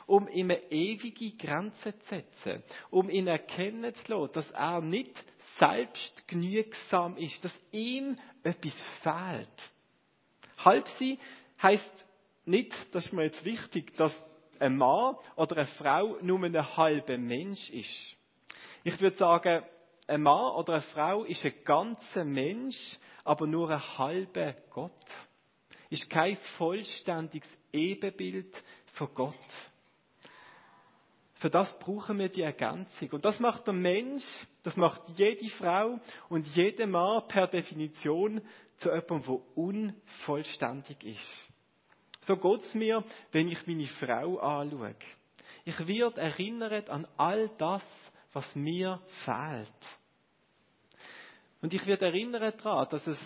um 0.07 0.27
ihm 0.27 0.49
eine 0.51 0.71
ewige 0.71 1.31
Grenze 1.37 1.97
zu 1.99 2.05
setzen, 2.07 2.63
um 2.89 3.09
ihn 3.09 3.27
erkennen 3.27 3.93
zu 3.93 4.11
lassen, 4.11 4.33
dass 4.33 4.51
er 4.51 4.81
nicht 4.81 5.13
selbst 5.59 6.27
genügsam 6.27 7.17
ist, 7.17 7.43
dass 7.43 7.57
ihm 7.71 8.17
etwas 8.47 8.73
fehlt. 9.03 9.71
Halb 10.57 10.87
sein 10.99 11.17
heisst 11.61 12.05
nicht, 12.45 12.73
das 12.93 13.05
ist 13.05 13.13
mir 13.13 13.25
jetzt 13.25 13.43
wichtig, 13.43 13.95
dass 13.97 14.13
ein 14.59 14.77
Mann 14.77 15.15
oder 15.35 15.57
eine 15.57 15.67
Frau 15.67 16.17
nur 16.21 16.43
ein 16.43 16.77
halber 16.77 17.17
Mensch 17.17 17.69
ist. 17.69 18.15
Ich 18.83 18.99
würde 19.01 19.17
sagen, 19.17 19.63
ein 20.07 20.21
Mann 20.21 20.55
oder 20.55 20.73
eine 20.73 20.81
Frau 20.81 21.23
ist 21.23 21.43
ein 21.43 21.53
ganzer 21.63 22.23
Mensch, 22.23 22.77
aber 23.23 23.45
nur 23.45 23.69
ein 23.69 23.97
halber 23.97 24.53
Gott. 24.69 24.91
Ist 25.89 26.09
kein 26.09 26.37
vollständiges 26.57 27.49
Ebenbild 27.73 28.63
von 28.93 29.13
Gott. 29.13 29.35
Für 31.39 31.49
das 31.49 31.77
brauchen 31.79 32.17
wir 32.17 32.29
die 32.29 32.41
Ergänzung. 32.41 33.09
Und 33.11 33.23
das 33.23 33.39
macht 33.39 33.67
der 33.67 33.73
Mensch, 33.73 34.23
das 34.63 34.75
macht 34.75 35.01
jede 35.15 35.49
Frau 35.49 35.99
und 36.29 36.47
jeder 36.55 36.87
Mann 36.87 37.27
per 37.27 37.47
Definition 37.47 38.41
zu 38.77 38.89
jemandem, 38.89 39.23
der 39.23 39.57
unvollständig 39.57 41.03
ist. 41.03 41.47
So 42.21 42.37
geht's 42.37 42.73
mir, 42.73 43.03
wenn 43.31 43.47
ich 43.49 43.65
meine 43.67 43.87
Frau 43.87 44.39
anschaue. 44.39 44.95
Ich 45.63 45.87
werde 45.87 46.21
erinnert 46.21 46.89
an 46.89 47.07
all 47.17 47.49
das, 47.57 47.83
was 48.33 48.55
mir 48.55 48.99
fehlt. 49.23 49.67
Und 51.61 51.73
ich 51.73 51.85
werde 51.85 52.05
erinnert 52.05 52.63
daran, 52.63 52.87
dass 52.89 53.05
es 53.05 53.19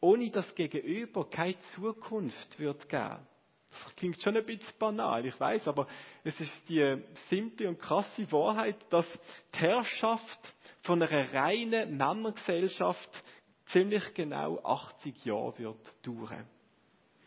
ohne 0.00 0.30
das 0.30 0.54
Gegenüber 0.54 1.28
keine 1.28 1.58
Zukunft 1.74 2.58
wird 2.58 2.88
geben. 2.88 3.26
Das 3.70 3.96
klingt 3.96 4.20
schon 4.22 4.36
ein 4.36 4.44
bisschen 4.44 4.72
banal, 4.78 5.24
ich 5.26 5.38
weiß, 5.38 5.68
aber 5.68 5.86
es 6.24 6.38
ist 6.40 6.68
die 6.68 7.02
simple 7.28 7.68
und 7.68 7.78
krasse 7.78 8.30
Wahrheit, 8.32 8.76
dass 8.90 9.06
die 9.54 9.58
Herrschaft 9.58 10.54
von 10.82 11.02
einer 11.02 11.32
reinen 11.32 11.96
Männergesellschaft 11.96 13.22
ziemlich 13.66 14.14
genau 14.14 14.58
80 14.64 15.24
Jahre 15.24 15.58
wird 15.58 15.94
dauern. 16.02 16.46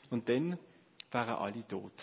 Und 0.10 0.28
dann 0.28 0.58
wären 1.12 1.36
alle 1.36 1.68
tot. 1.68 1.94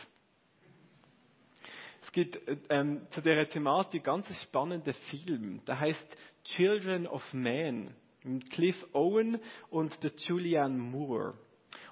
Es 2.03 2.13
gibt 2.13 2.41
ähm, 2.71 3.07
zu 3.11 3.21
dieser 3.21 3.49
Thematik 3.49 4.05
ganz 4.05 4.27
spannenden 4.43 4.95
Film, 5.11 5.63
der 5.67 5.79
heißt 5.79 6.17
Children 6.45 7.07
of 7.07 7.23
Man 7.35 7.95
mit 8.25 8.51
Cliff 8.51 8.87
Owen 8.95 9.41
und 9.71 10.03
der 10.03 10.13
Julianne 10.17 10.79
Moore. 10.79 11.35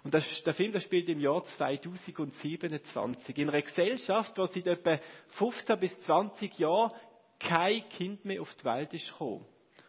Und 0.06 0.14
das, 0.14 0.24
der 0.44 0.54
Film 0.54 0.70
der 0.70 0.78
spielt 0.78 1.08
im 1.08 1.18
Jahr 1.18 1.42
2027 1.42 3.38
in 3.38 3.50
einer 3.50 3.60
Gesellschaft, 3.60 4.38
wo 4.38 4.46
seit 4.46 4.68
etwa 4.68 5.00
15 5.30 5.80
bis 5.80 6.00
20 6.02 6.56
Jahren 6.60 6.92
kein 7.40 7.88
Kind 7.88 8.24
mehr 8.24 8.40
auf 8.40 8.54
die 8.54 8.64
Welt 8.66 8.94
ist 8.94 9.08
gekommen. 9.08 9.44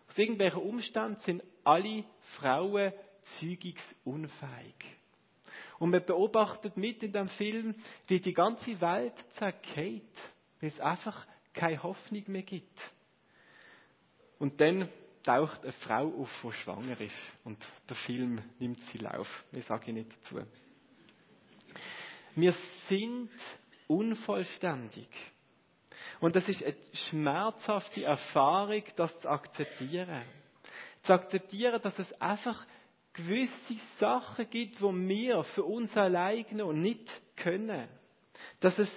Aus 0.09 0.17
irgendwelchen 0.17 0.63
Umständen 0.63 1.21
sind 1.21 1.43
alle 1.63 2.03
Frauen 2.39 2.93
zeugungsunfähig. 3.39 4.97
Und 5.77 5.91
man 5.91 6.03
beobachtet 6.03 6.77
mit 6.77 7.03
in 7.03 7.13
dem 7.13 7.29
Film, 7.29 7.75
wie 8.07 8.19
die 8.19 8.33
ganze 8.33 8.81
Welt 8.81 9.13
zergeht, 9.33 10.01
weil 10.59 10.69
es 10.69 10.79
einfach 10.79 11.27
keine 11.53 11.83
Hoffnung 11.83 12.23
mehr 12.25 12.41
gibt. 12.41 12.79
Und 14.39 14.59
dann 14.61 14.89
taucht 15.27 15.61
eine 15.63 15.73
Frau 15.73 16.07
auf, 16.21 16.29
die 16.41 16.51
schwanger 16.63 16.99
ist. 17.01 17.15
Und 17.43 17.57
der 17.89 17.97
Film 17.97 18.41
nimmt 18.59 18.79
sie 18.85 18.97
Lauf. 18.99 19.27
Ich 19.51 19.65
sage 19.65 19.91
nicht 19.91 20.09
dazu. 20.23 20.39
Wir 22.33 22.55
sind 22.87 23.29
unvollständig. 23.87 25.09
Und 26.21 26.35
das 26.35 26.47
ist 26.47 26.63
eine 26.63 26.77
schmerzhafte 27.09 28.05
Erfahrung, 28.05 28.83
das 28.95 29.19
zu 29.19 29.29
akzeptieren. 29.29 30.23
Zu 31.03 31.13
akzeptieren, 31.13 31.81
dass 31.81 31.99
es 31.99 32.21
einfach 32.21 32.65
gewisse 33.11 33.75
Sachen 33.99 34.49
gibt, 34.49 34.81
wo 34.81 34.93
wir 34.93 35.43
für 35.43 35.63
uns 35.65 35.95
alleine 35.97 36.45
noch 36.53 36.71
nicht 36.71 37.09
können. 37.35 37.89
Dass 38.61 38.79
es 38.79 38.89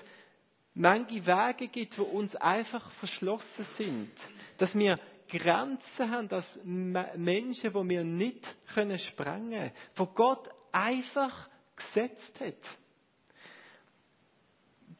manche 0.74 1.26
Wege 1.26 1.66
gibt, 1.68 1.98
wo 1.98 2.04
uns 2.04 2.36
einfach 2.36 2.88
verschlossen 2.92 3.66
sind. 3.76 4.12
Dass 4.58 4.72
wir 4.76 4.98
Grenzen 5.30 6.10
haben, 6.10 6.28
dass 6.28 6.46
Menschen, 6.64 7.74
wo 7.74 7.86
wir 7.88 8.04
nicht 8.04 8.46
können 8.74 8.98
sprengen, 8.98 9.72
wo 9.96 10.06
Gott 10.06 10.48
einfach 10.72 11.48
gesetzt 11.76 12.40
hat. 12.40 12.78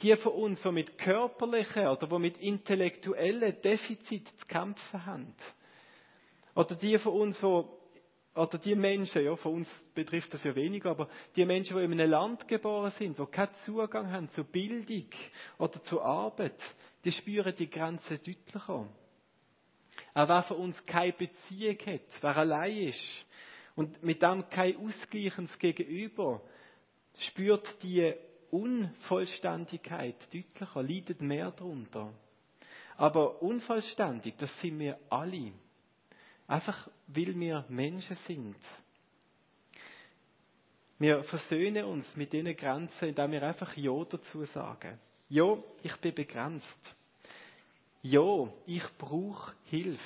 Die 0.02 0.16
von 0.16 0.32
uns, 0.32 0.62
die 0.62 0.72
mit 0.72 0.96
körperlichen 0.96 1.86
oder 1.88 2.06
die 2.06 2.18
mit 2.18 2.38
intellektuellen 2.38 3.60
Defiziten 3.60 4.34
zu 4.38 4.46
kämpfen 4.46 5.04
haben. 5.04 5.34
Oder 6.54 6.74
die 6.74 6.98
von 6.98 7.12
uns, 7.12 7.38
die 7.38 7.64
oder 8.34 8.58
die 8.58 8.76
Menschen, 8.76 9.24
ja, 9.24 9.34
von 9.36 9.54
uns 9.54 9.68
betrifft 9.94 10.32
das 10.32 10.44
ja 10.44 10.54
weniger, 10.54 10.90
aber 10.90 11.08
die 11.34 11.44
Menschen, 11.44 11.76
die 11.76 11.84
in 11.84 11.92
einem 11.92 12.10
Land 12.10 12.46
geboren 12.46 12.92
sind, 12.92 13.18
die 13.18 13.26
keinen 13.26 13.54
Zugang 13.64 14.10
haben 14.10 14.30
zu 14.30 14.44
Bildung 14.44 15.08
oder 15.58 15.82
zu 15.82 16.00
Arbeit, 16.00 16.60
die 17.04 17.12
spüren 17.12 17.54
die 17.58 17.68
Grenze 17.68 18.18
deutlicher. 18.18 18.88
Auch 20.14 20.28
wer 20.28 20.42
von 20.42 20.56
uns 20.58 20.84
keine 20.86 21.12
Beziehung 21.12 21.78
hat, 21.86 22.00
wer 22.20 22.36
allein 22.36 22.76
ist 22.88 23.26
und 23.76 24.02
mit 24.02 24.22
dem 24.22 24.48
kein 24.50 24.76
ausgleichendes 24.76 25.58
Gegenüber, 25.58 26.42
spürt 27.18 27.82
die 27.82 28.12
Unvollständigkeit 28.50 30.16
deutlicher, 30.32 30.82
leidet 30.82 31.20
mehr 31.20 31.50
darunter. 31.50 32.12
Aber 32.96 33.40
unvollständig, 33.40 34.34
das 34.38 34.50
sind 34.60 34.78
wir 34.78 34.98
alle. 35.08 35.52
Einfach 36.46 36.88
weil 37.06 37.38
wir 37.38 37.64
Menschen 37.68 38.16
sind. 38.26 38.56
Wir 40.98 41.22
versöhnen 41.24 41.84
uns 41.84 42.16
mit 42.16 42.32
diesen 42.32 42.54
Grenzen, 42.56 43.08
indem 43.08 43.32
wir 43.32 43.42
einfach 43.42 43.74
Ja 43.76 44.04
dazu 44.04 44.44
sagen. 44.44 44.98
Ja, 45.30 45.56
ich 45.82 45.96
bin 45.96 46.14
begrenzt. 46.14 46.66
Ja, 48.02 48.48
ich 48.66 48.84
brauche 48.96 49.54
Hilfe. 49.64 50.00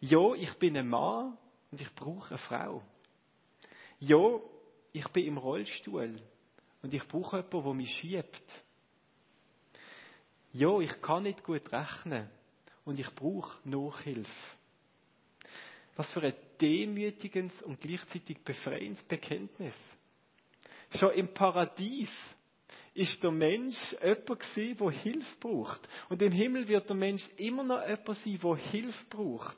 Ja, 0.00 0.34
ich 0.34 0.52
bin 0.54 0.76
ein 0.76 0.88
Mann 0.88 1.36
und 1.70 1.80
ich 1.80 1.94
brauche 1.94 2.30
eine 2.30 2.38
Frau. 2.38 2.82
Ja, 4.00 4.40
ich 4.92 5.06
bin 5.08 5.26
im 5.26 5.38
Rollstuhl 5.38 6.20
und 6.82 6.94
ich 6.94 7.06
brauche 7.06 7.36
jemanden, 7.36 7.62
der 7.62 7.74
mich 7.74 7.98
schiebt. 7.98 8.42
Ja, 10.52 10.80
ich 10.80 11.00
kann 11.00 11.22
nicht 11.24 11.44
gut 11.44 11.70
rechnen 11.72 12.28
und 12.84 12.98
ich 12.98 13.14
brauche 13.14 13.56
Nachhilfe. 13.68 14.30
Was 15.94 16.10
für 16.10 16.22
ein 16.22 16.34
demütigendes 16.60 17.62
und 17.62 17.80
gleichzeitig 17.80 18.42
befreiendes 18.42 19.02
Bekenntnis. 19.04 19.74
Schon 20.98 21.12
im 21.12 21.32
Paradies 21.32 22.10
ist 23.00 23.22
der 23.22 23.30
Mensch 23.30 23.78
jemand 24.02 24.26
gewesen, 24.26 24.76
der 24.78 24.90
Hilfe 24.90 25.36
braucht. 25.40 25.80
Und 26.10 26.20
im 26.20 26.32
Himmel 26.32 26.68
wird 26.68 26.86
der 26.86 26.96
Mensch 26.96 27.26
immer 27.38 27.64
noch 27.64 27.80
jemand 27.80 28.06
sein, 28.18 28.38
der 28.42 28.56
Hilfe 28.56 29.04
braucht. 29.08 29.56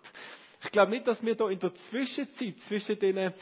Ich 0.62 0.70
glaube 0.70 0.92
nicht, 0.92 1.08
dass 1.08 1.20
wir 1.24 1.34
da 1.34 1.48
in 1.48 1.58
der 1.58 1.74
Zwischenzeit 1.90 2.54
zwischen 2.68 2.98
den, 3.00 3.32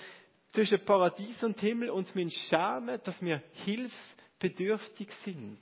zwischen 0.53 0.83
Paradies 0.87 1.43
und 1.43 1.61
Himmel 1.61 1.91
uns 1.91 2.09
schämen, 2.49 2.99
dass 3.05 3.21
wir 3.21 3.43
hilfsbedürftig 3.67 5.11
sind. 5.23 5.59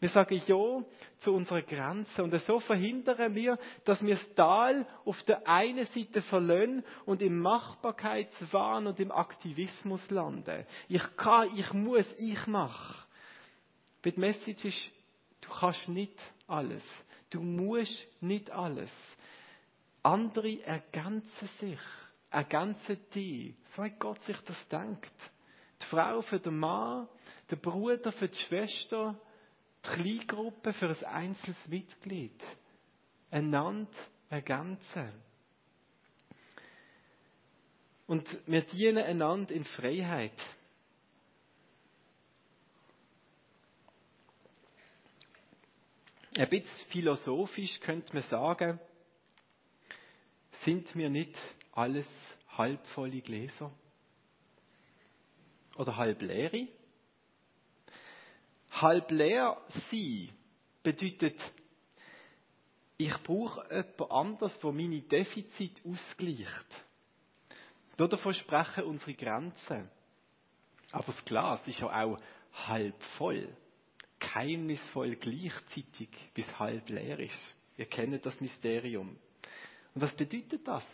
Wir 0.00 0.08
sagen 0.08 0.42
Ja 0.46 0.82
zu 1.20 1.32
unserer 1.32 1.62
Grenze 1.62 2.24
und 2.24 2.34
so 2.42 2.58
verhindern 2.58 3.36
wir, 3.36 3.56
dass 3.84 4.04
wir 4.04 4.16
das 4.16 4.34
Tal 4.34 4.84
auf 5.04 5.22
der 5.22 5.46
einen 5.46 5.86
Seite 5.86 6.22
verlieren 6.22 6.82
und 7.06 7.22
im 7.22 7.38
Machbarkeitswahn 7.38 8.88
und 8.88 8.98
im 8.98 9.12
Aktivismus 9.12 10.02
landen. 10.10 10.66
Ich 10.88 11.04
kann, 11.16 11.56
ich 11.56 11.72
muss, 11.72 12.04
ich 12.18 12.46
mache. 12.48 13.04
Die 14.04 14.20
Message 14.20 14.64
ist, 14.64 14.90
du 15.40 15.48
kannst 15.48 15.88
nicht 15.88 16.20
alles. 16.46 16.82
Du 17.30 17.40
musst 17.40 18.06
nicht 18.20 18.50
alles. 18.50 18.90
Andere 20.02 20.62
ergänzen 20.62 21.48
sich, 21.58 21.80
ergänzen 22.30 22.98
dich. 23.14 23.54
So 23.74 23.82
hat 23.82 23.98
Gott 23.98 24.22
sich 24.24 24.38
das 24.40 24.68
denkt. 24.68 25.12
Die 25.82 25.86
Frau 25.86 26.20
für 26.22 26.38
den 26.38 26.58
Mann, 26.58 27.08
der 27.50 27.56
Bruder 27.56 28.12
für 28.12 28.28
die 28.28 28.38
Schwester, 28.38 29.18
Kleingruppe 29.82 30.72
für 30.72 30.88
ein 30.88 31.04
einzelnes 31.04 31.66
Mitglied. 31.66 32.42
Einander 33.30 33.90
ergänzen. 34.28 35.12
Und 38.06 38.26
wir 38.46 38.62
dienen 38.62 39.02
einander 39.02 39.54
in 39.54 39.64
Freiheit. 39.64 40.32
Ein 46.36 46.48
bisschen 46.48 46.88
philosophisch 46.90 47.78
könnte 47.80 48.12
man 48.12 48.24
sagen, 48.24 48.80
sind 50.62 50.94
wir 50.96 51.08
nicht 51.08 51.36
alles 51.72 52.08
halbvolle 52.48 53.20
Gläser? 53.20 53.70
Oder 55.76 55.96
halb 55.96 56.22
leere? 56.22 56.66
Halb 58.72 59.10
leer 59.12 59.60
sein 59.90 60.30
bedeutet, 60.82 61.40
ich 62.96 63.16
brauche 63.22 63.64
jemand 63.70 64.10
anderes, 64.10 64.58
der 64.58 64.72
meine 64.72 65.00
Defizite 65.02 65.88
ausgleicht. 65.88 66.66
Davon 67.96 68.34
sprechen 68.34 68.84
unsere 68.84 69.14
Grenzen. 69.14 69.88
Aber 70.90 71.04
das 71.06 71.24
Glas 71.24 71.60
ist 71.66 71.78
ja 71.78 72.04
auch 72.04 72.18
halb 72.66 73.00
voll. 73.18 73.48
Geheimnisvoll 74.18 75.16
gleichzeitig, 75.16 76.08
bis 76.34 76.46
halb 76.58 76.88
leer 76.88 77.18
ist. 77.18 77.54
Ihr 77.76 77.86
kennt 77.86 78.24
das 78.24 78.40
Mysterium. 78.40 79.16
Und 79.94 80.02
was 80.02 80.14
bedeutet 80.14 80.66
das? 80.66 80.84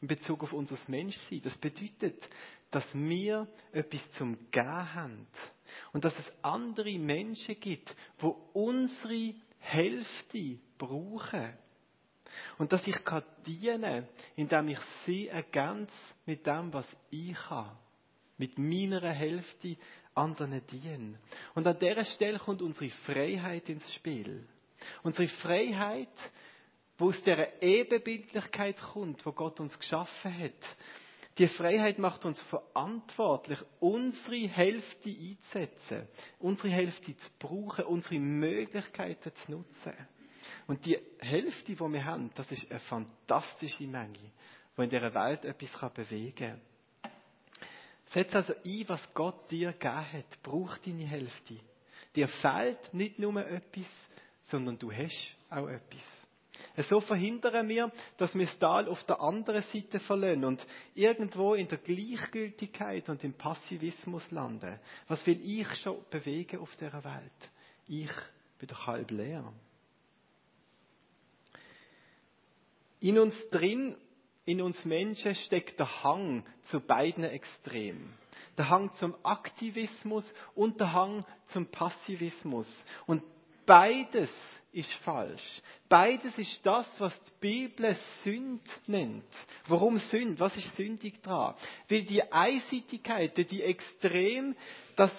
In 0.00 0.08
Bezug 0.08 0.42
auf 0.42 0.52
unser 0.52 0.76
Menschsein. 0.88 1.40
Das 1.42 1.56
bedeutet, 1.56 2.28
dass 2.70 2.86
wir 2.92 3.48
etwas 3.72 4.00
zum 4.12 4.50
Gehen 4.50 4.94
haben. 4.94 5.26
Und 5.92 6.04
dass 6.04 6.18
es 6.18 6.32
andere 6.42 6.98
Menschen 6.98 7.58
gibt, 7.58 7.94
wo 8.18 8.50
unsere 8.52 9.34
Hälfte 9.58 10.58
brauchen. 10.76 11.56
Und 12.58 12.72
dass 12.72 12.86
ich 12.86 13.04
kann 13.04 13.22
dienen, 13.46 14.06
indem 14.36 14.68
ich 14.68 14.78
sie 15.06 15.28
ergänze 15.28 15.92
mit 16.26 16.46
dem, 16.46 16.72
was 16.72 16.86
ich 17.10 17.38
habe. 17.48 17.76
Mit 18.36 18.58
meiner 18.58 19.10
Hälfte 19.10 19.76
anderen 20.14 20.66
dienen. 20.66 21.18
Und 21.54 21.66
an 21.66 21.78
dieser 21.78 22.04
Stelle 22.04 22.38
kommt 22.38 22.62
unsere 22.62 22.90
Freiheit 22.90 23.68
ins 23.68 23.92
Spiel. 23.94 24.46
Unsere 25.02 25.28
Freiheit, 25.28 26.08
wo 26.98 27.08
aus 27.08 27.22
der 27.22 27.62
Ebenbildlichkeit 27.62 28.80
kommt, 28.80 29.24
wo 29.24 29.32
Gott 29.32 29.60
uns 29.60 29.78
geschaffen 29.78 30.36
hat. 30.36 30.76
Die 31.38 31.48
Freiheit 31.48 31.98
macht 31.98 32.24
uns 32.24 32.40
verantwortlich, 32.42 33.58
unsere 33.80 34.48
Hälfte 34.48 35.08
einzusetzen, 35.08 36.08
unsere 36.38 36.68
Hälfte 36.68 37.16
zu 37.16 37.30
brauchen, 37.40 37.86
unsere 37.86 38.20
Möglichkeiten 38.20 39.32
zu 39.44 39.52
nutzen. 39.52 39.94
Und 40.68 40.86
die 40.86 40.98
Hälfte, 41.18 41.74
die 41.74 41.80
wir 41.80 42.04
haben, 42.04 42.30
das 42.36 42.50
ist 42.52 42.70
eine 42.70 42.78
fantastische 42.80 43.84
Menge, 43.84 44.18
die 44.76 44.82
in 44.82 44.90
dieser 44.90 45.12
Welt 45.12 45.44
etwas 45.44 45.92
bewegen 45.92 46.34
kann. 46.34 46.60
Setz 48.14 48.32
also 48.32 48.54
ein, 48.64 48.84
was 48.86 49.00
Gott 49.12 49.50
dir 49.50 49.72
gegeben 49.72 50.12
hat. 50.12 50.42
Brauch 50.42 50.78
deine 50.78 51.04
Hälfte. 51.04 51.56
Dir 52.14 52.28
fehlt 52.28 52.94
nicht 52.94 53.18
nur 53.18 53.44
etwas, 53.44 53.88
sondern 54.46 54.78
du 54.78 54.92
hast 54.92 55.34
auch 55.50 55.66
etwas. 55.66 56.86
So 56.88 57.00
verhindern 57.00 57.68
wir, 57.68 57.90
dass 58.16 58.32
wir 58.36 58.46
das 58.46 58.58
Tal 58.58 58.88
auf 58.88 59.02
der 59.04 59.20
anderen 59.20 59.62
Seite 59.62 59.98
verlieren 59.98 60.44
und 60.44 60.64
irgendwo 60.94 61.54
in 61.54 61.66
der 61.66 61.78
Gleichgültigkeit 61.78 63.08
und 63.08 63.22
im 63.24 63.32
Passivismus 63.34 64.28
landen. 64.30 64.78
Was 65.08 65.26
will 65.26 65.40
ich 65.42 65.68
schon 65.76 66.04
bewegen 66.08 66.60
auf 66.60 66.74
dieser 66.76 67.02
Welt? 67.02 67.50
Ich 67.88 68.10
bin 68.58 68.68
doch 68.68 68.86
halb 68.86 69.10
leer. 69.10 69.52
In 73.00 73.18
uns 73.18 73.34
drin, 73.50 73.96
in 74.44 74.60
uns 74.60 74.84
Menschen 74.84 75.34
steckt 75.34 75.78
der 75.78 76.04
Hang 76.04 76.44
zu 76.70 76.80
beiden 76.80 77.24
Extremen. 77.24 78.12
Der 78.58 78.68
Hang 78.68 78.94
zum 78.94 79.14
Aktivismus 79.24 80.24
und 80.54 80.78
der 80.80 80.92
Hang 80.92 81.24
zum 81.48 81.66
Passivismus. 81.66 82.66
Und 83.06 83.22
beides 83.66 84.30
ist 84.72 84.92
falsch. 85.04 85.42
Beides 85.88 86.36
ist 86.36 86.60
das, 86.64 86.86
was 86.98 87.14
die 87.24 87.32
Bibel 87.40 87.96
Sünd 88.22 88.62
nennt. 88.86 89.24
Warum 89.66 89.98
Sünd? 89.98 90.38
Was 90.40 90.56
ist 90.56 90.76
sündig 90.76 91.22
dran? 91.22 91.54
Weil 91.88 92.02
die 92.02 92.22
Einseitigkeit, 92.32 93.36
die 93.50 93.62
Extrem, 93.62 94.56
das 94.96 95.12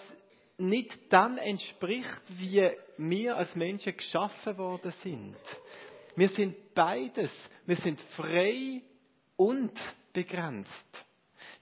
nicht 0.58 0.98
dann 1.10 1.38
entspricht, 1.38 2.22
wie 2.38 2.70
wir 2.98 3.38
als 3.38 3.56
Menschen 3.56 3.96
geschaffen 3.96 4.58
worden 4.58 4.94
sind. 5.04 5.36
Wir 6.16 6.30
sind 6.30 6.74
beides. 6.74 7.32
Wir 7.66 7.76
sind 7.78 8.00
frei 8.16 8.82
und 9.38 9.74
begrenzt. 10.14 10.70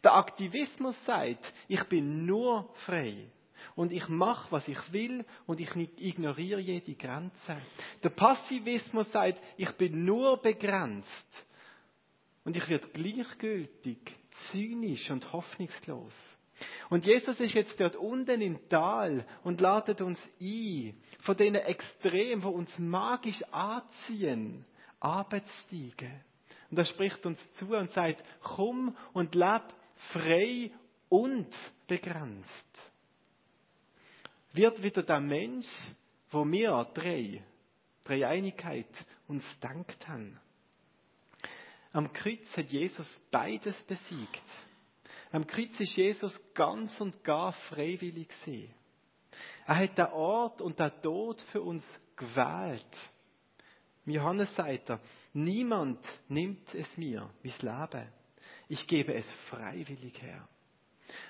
Der 0.04 0.16
Aktivismus 0.16 0.96
sagt, 1.06 1.54
ich 1.68 1.84
bin 1.86 2.26
nur 2.26 2.70
frei. 2.86 3.32
Und 3.76 3.94
ich 3.94 4.08
mache, 4.10 4.52
was 4.52 4.68
ich 4.68 4.92
will 4.92 5.26
und 5.46 5.60
ich 5.60 5.74
ignoriere 5.76 6.60
jede 6.60 6.96
Grenze. 6.96 7.62
Der 8.04 8.10
Passivismus 8.10 9.10
sagt, 9.12 9.40
ich 9.58 9.72
bin 9.74 10.04
nur 10.04 10.38
begrenzt. 10.38 11.08
Und 12.44 12.58
ich 12.58 12.68
werde 12.68 12.90
gleichgültig, 12.90 14.00
zynisch 14.52 15.10
und 15.10 15.32
hoffnungslos. 15.32 16.14
Und 16.90 17.06
Jesus 17.06 17.40
ist 17.40 17.54
jetzt 17.54 17.80
dort 17.80 17.96
unten 17.96 18.42
im 18.42 18.70
Tal 18.70 19.26
und 19.44 19.62
ladet 19.62 20.02
uns 20.02 20.20
ein, 20.40 21.02
von 21.22 21.38
denen 21.38 21.62
Extremen, 21.62 22.42
die 22.42 22.48
uns 22.48 22.78
magisch 22.78 23.42
anziehen, 23.52 24.66
abzusteigen. 25.00 26.22
Und 26.74 26.80
er 26.80 26.86
spricht 26.86 27.24
uns 27.28 27.38
zu 27.60 27.68
und 27.76 27.92
sagt, 27.92 28.24
komm 28.42 28.98
und 29.14 29.36
leb 29.36 29.62
frei 30.12 30.72
und 31.08 31.48
begrenzt. 31.86 32.82
Wird 34.54 34.82
wieder 34.82 35.04
der 35.04 35.20
Mensch, 35.20 35.68
wo 36.32 36.44
wir 36.44 36.90
drei, 36.96 37.44
drei 38.04 38.26
Einigkeit 38.26 38.88
uns 39.28 39.44
dankt 39.62 40.08
haben. 40.08 40.40
Am 41.92 42.12
Kreuz 42.12 42.48
hat 42.58 42.72
Jesus 42.72 43.08
beides 43.30 43.76
besiegt. 43.84 44.44
Am 45.32 45.46
Kreuz 45.46 45.80
ist 45.80 45.96
Jesus 45.96 46.36
ganz 46.56 47.00
und 47.00 47.24
gar 47.24 47.54
freiwillig 47.54 48.30
gesehen. 48.30 48.74
Er 49.68 49.78
hat 49.78 49.96
den 49.96 50.08
Ort 50.08 50.60
und 50.60 50.80
den 50.80 50.92
Tod 51.04 51.40
für 51.52 51.62
uns 51.62 51.86
gewählt. 52.16 52.98
Johannes 54.06 54.54
sagt 54.56 54.90
er, 54.90 55.00
niemand 55.34 56.00
nimmt 56.28 56.74
es 56.74 56.88
mir, 56.98 57.30
mein 57.44 57.54
Leben. 57.60 58.10
Ich 58.70 58.88
gebe 58.88 59.14
es 59.14 59.30
freiwillig 59.50 60.22
her. 60.22 60.48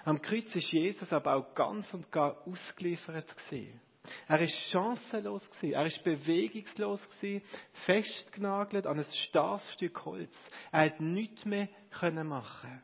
Am 0.06 0.22
Kreuz 0.22 0.54
ist 0.56 0.72
Jesus 0.72 1.12
aber 1.12 1.36
auch 1.36 1.56
ganz 1.56 1.92
und 1.94 2.12
gar 2.12 2.48
ausgeliefert 2.48 3.36
gesehen. 3.36 3.82
Er 4.28 4.42
ist 4.42 4.56
chancenlos 4.72 5.50
gewesen. 5.50 5.74
Er 5.74 5.86
ist 5.86 6.04
bewegungslos 6.04 7.02
gewesen, 7.10 7.46
festgenagelt 7.86 8.86
an 8.86 9.00
ein 9.00 9.06
starres 9.28 9.68
Stück 9.74 10.04
Holz. 10.06 10.34
Er 10.72 10.86
hat 10.86 11.00
nichts 11.00 11.46
mehr 11.46 11.70
können 11.90 12.28
machen. 12.28 12.82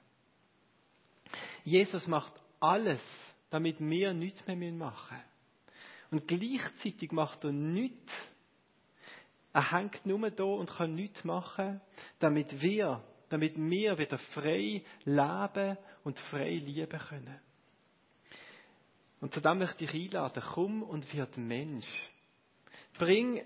Jesus 1.63 2.08
macht 2.08 2.34
alles, 2.60 3.01
damit 3.49 3.79
wir 3.79 4.13
nichts 4.13 4.45
mehr 4.47 4.55
machen 4.71 5.17
müssen. 5.17 5.29
Und 6.12 6.27
gleichzeitig 6.27 7.12
macht 7.12 7.43
er 7.43 7.51
nichts. 7.51 8.12
Er 9.53 9.71
hängt 9.71 10.05
nur 10.05 10.29
da 10.29 10.43
und 10.43 10.69
kann 10.69 10.93
nichts 10.93 11.23
machen, 11.23 11.81
damit 12.19 12.62
wir, 12.62 13.03
damit 13.29 13.57
wir 13.57 13.97
wieder 13.97 14.17
frei 14.17 14.83
leben 15.05 15.77
und 16.03 16.19
frei 16.19 16.51
lieben 16.53 16.99
können. 16.99 17.39
Und 19.21 19.33
zu 19.33 19.41
dem 19.41 19.57
möchte 19.57 19.83
ich 19.83 19.93
einladen, 19.93 20.43
komm 20.53 20.83
und 20.83 21.13
wird 21.13 21.35
Mensch. 21.38 21.87
Bring 22.97 23.43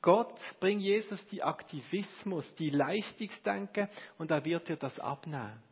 Gott, 0.00 0.38
bring 0.60 0.78
Jesus 0.78 1.26
die 1.28 1.42
Aktivismus, 1.42 2.44
die 2.54 2.70
Leistungsdenken 2.70 3.88
und 4.18 4.30
er 4.30 4.44
wird 4.44 4.68
dir 4.68 4.76
das 4.76 4.98
abnehmen. 5.00 5.62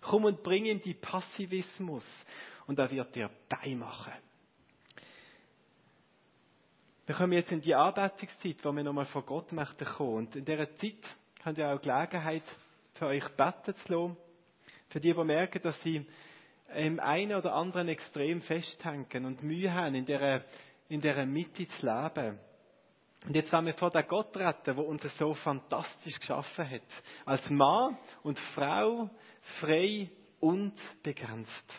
Komm 0.00 0.26
und 0.26 0.42
bring 0.42 0.66
ihm 0.66 0.80
die 0.80 0.94
Passivismus 0.94 2.04
und 2.66 2.78
er 2.78 2.90
wird 2.90 3.14
dir 3.14 3.30
beimachen. 3.48 4.12
Wir 7.12 7.18
kommen 7.18 7.34
jetzt 7.34 7.52
in 7.52 7.60
die 7.60 7.74
Arbeitungszeit, 7.74 8.56
wo 8.64 8.72
wir 8.72 8.82
nochmal 8.82 9.04
vor 9.04 9.22
Gott 9.26 9.52
möchten 9.52 9.84
kommen. 9.84 10.14
Und 10.14 10.34
in 10.34 10.46
dieser 10.46 10.74
Zeit 10.76 10.96
habt 11.44 11.58
ihr 11.58 11.68
auch 11.68 11.78
Gelegenheit, 11.78 12.42
für 12.94 13.04
euch 13.04 13.28
beten 13.36 13.76
zu 13.76 13.92
lassen. 13.92 14.16
Für 14.88 14.98
die, 14.98 15.12
die 15.12 15.22
merken, 15.22 15.60
dass 15.62 15.78
sie 15.82 16.06
im 16.74 16.98
einen 17.00 17.34
oder 17.34 17.52
anderen 17.52 17.88
Extrem 17.88 18.40
festhängen 18.40 19.26
und 19.26 19.42
Mühe 19.42 19.70
haben, 19.74 19.94
in 19.94 20.06
dieser, 20.06 20.42
in 20.88 21.02
dieser 21.02 21.26
Mitte 21.26 21.68
zu 21.68 21.84
leben. 21.84 22.38
Und 23.26 23.36
jetzt 23.36 23.52
wollen 23.52 23.66
wir 23.66 23.74
vor 23.74 23.90
den 23.90 24.08
Gott 24.08 24.34
retten, 24.34 24.74
der 24.74 24.78
uns 24.78 25.02
so 25.18 25.34
fantastisch 25.34 26.18
geschaffen 26.18 26.70
hat. 26.70 26.80
Als 27.26 27.50
Mann 27.50 27.98
und 28.22 28.38
Frau 28.54 29.10
frei 29.60 30.08
und 30.40 30.72
begrenzt. 31.02 31.78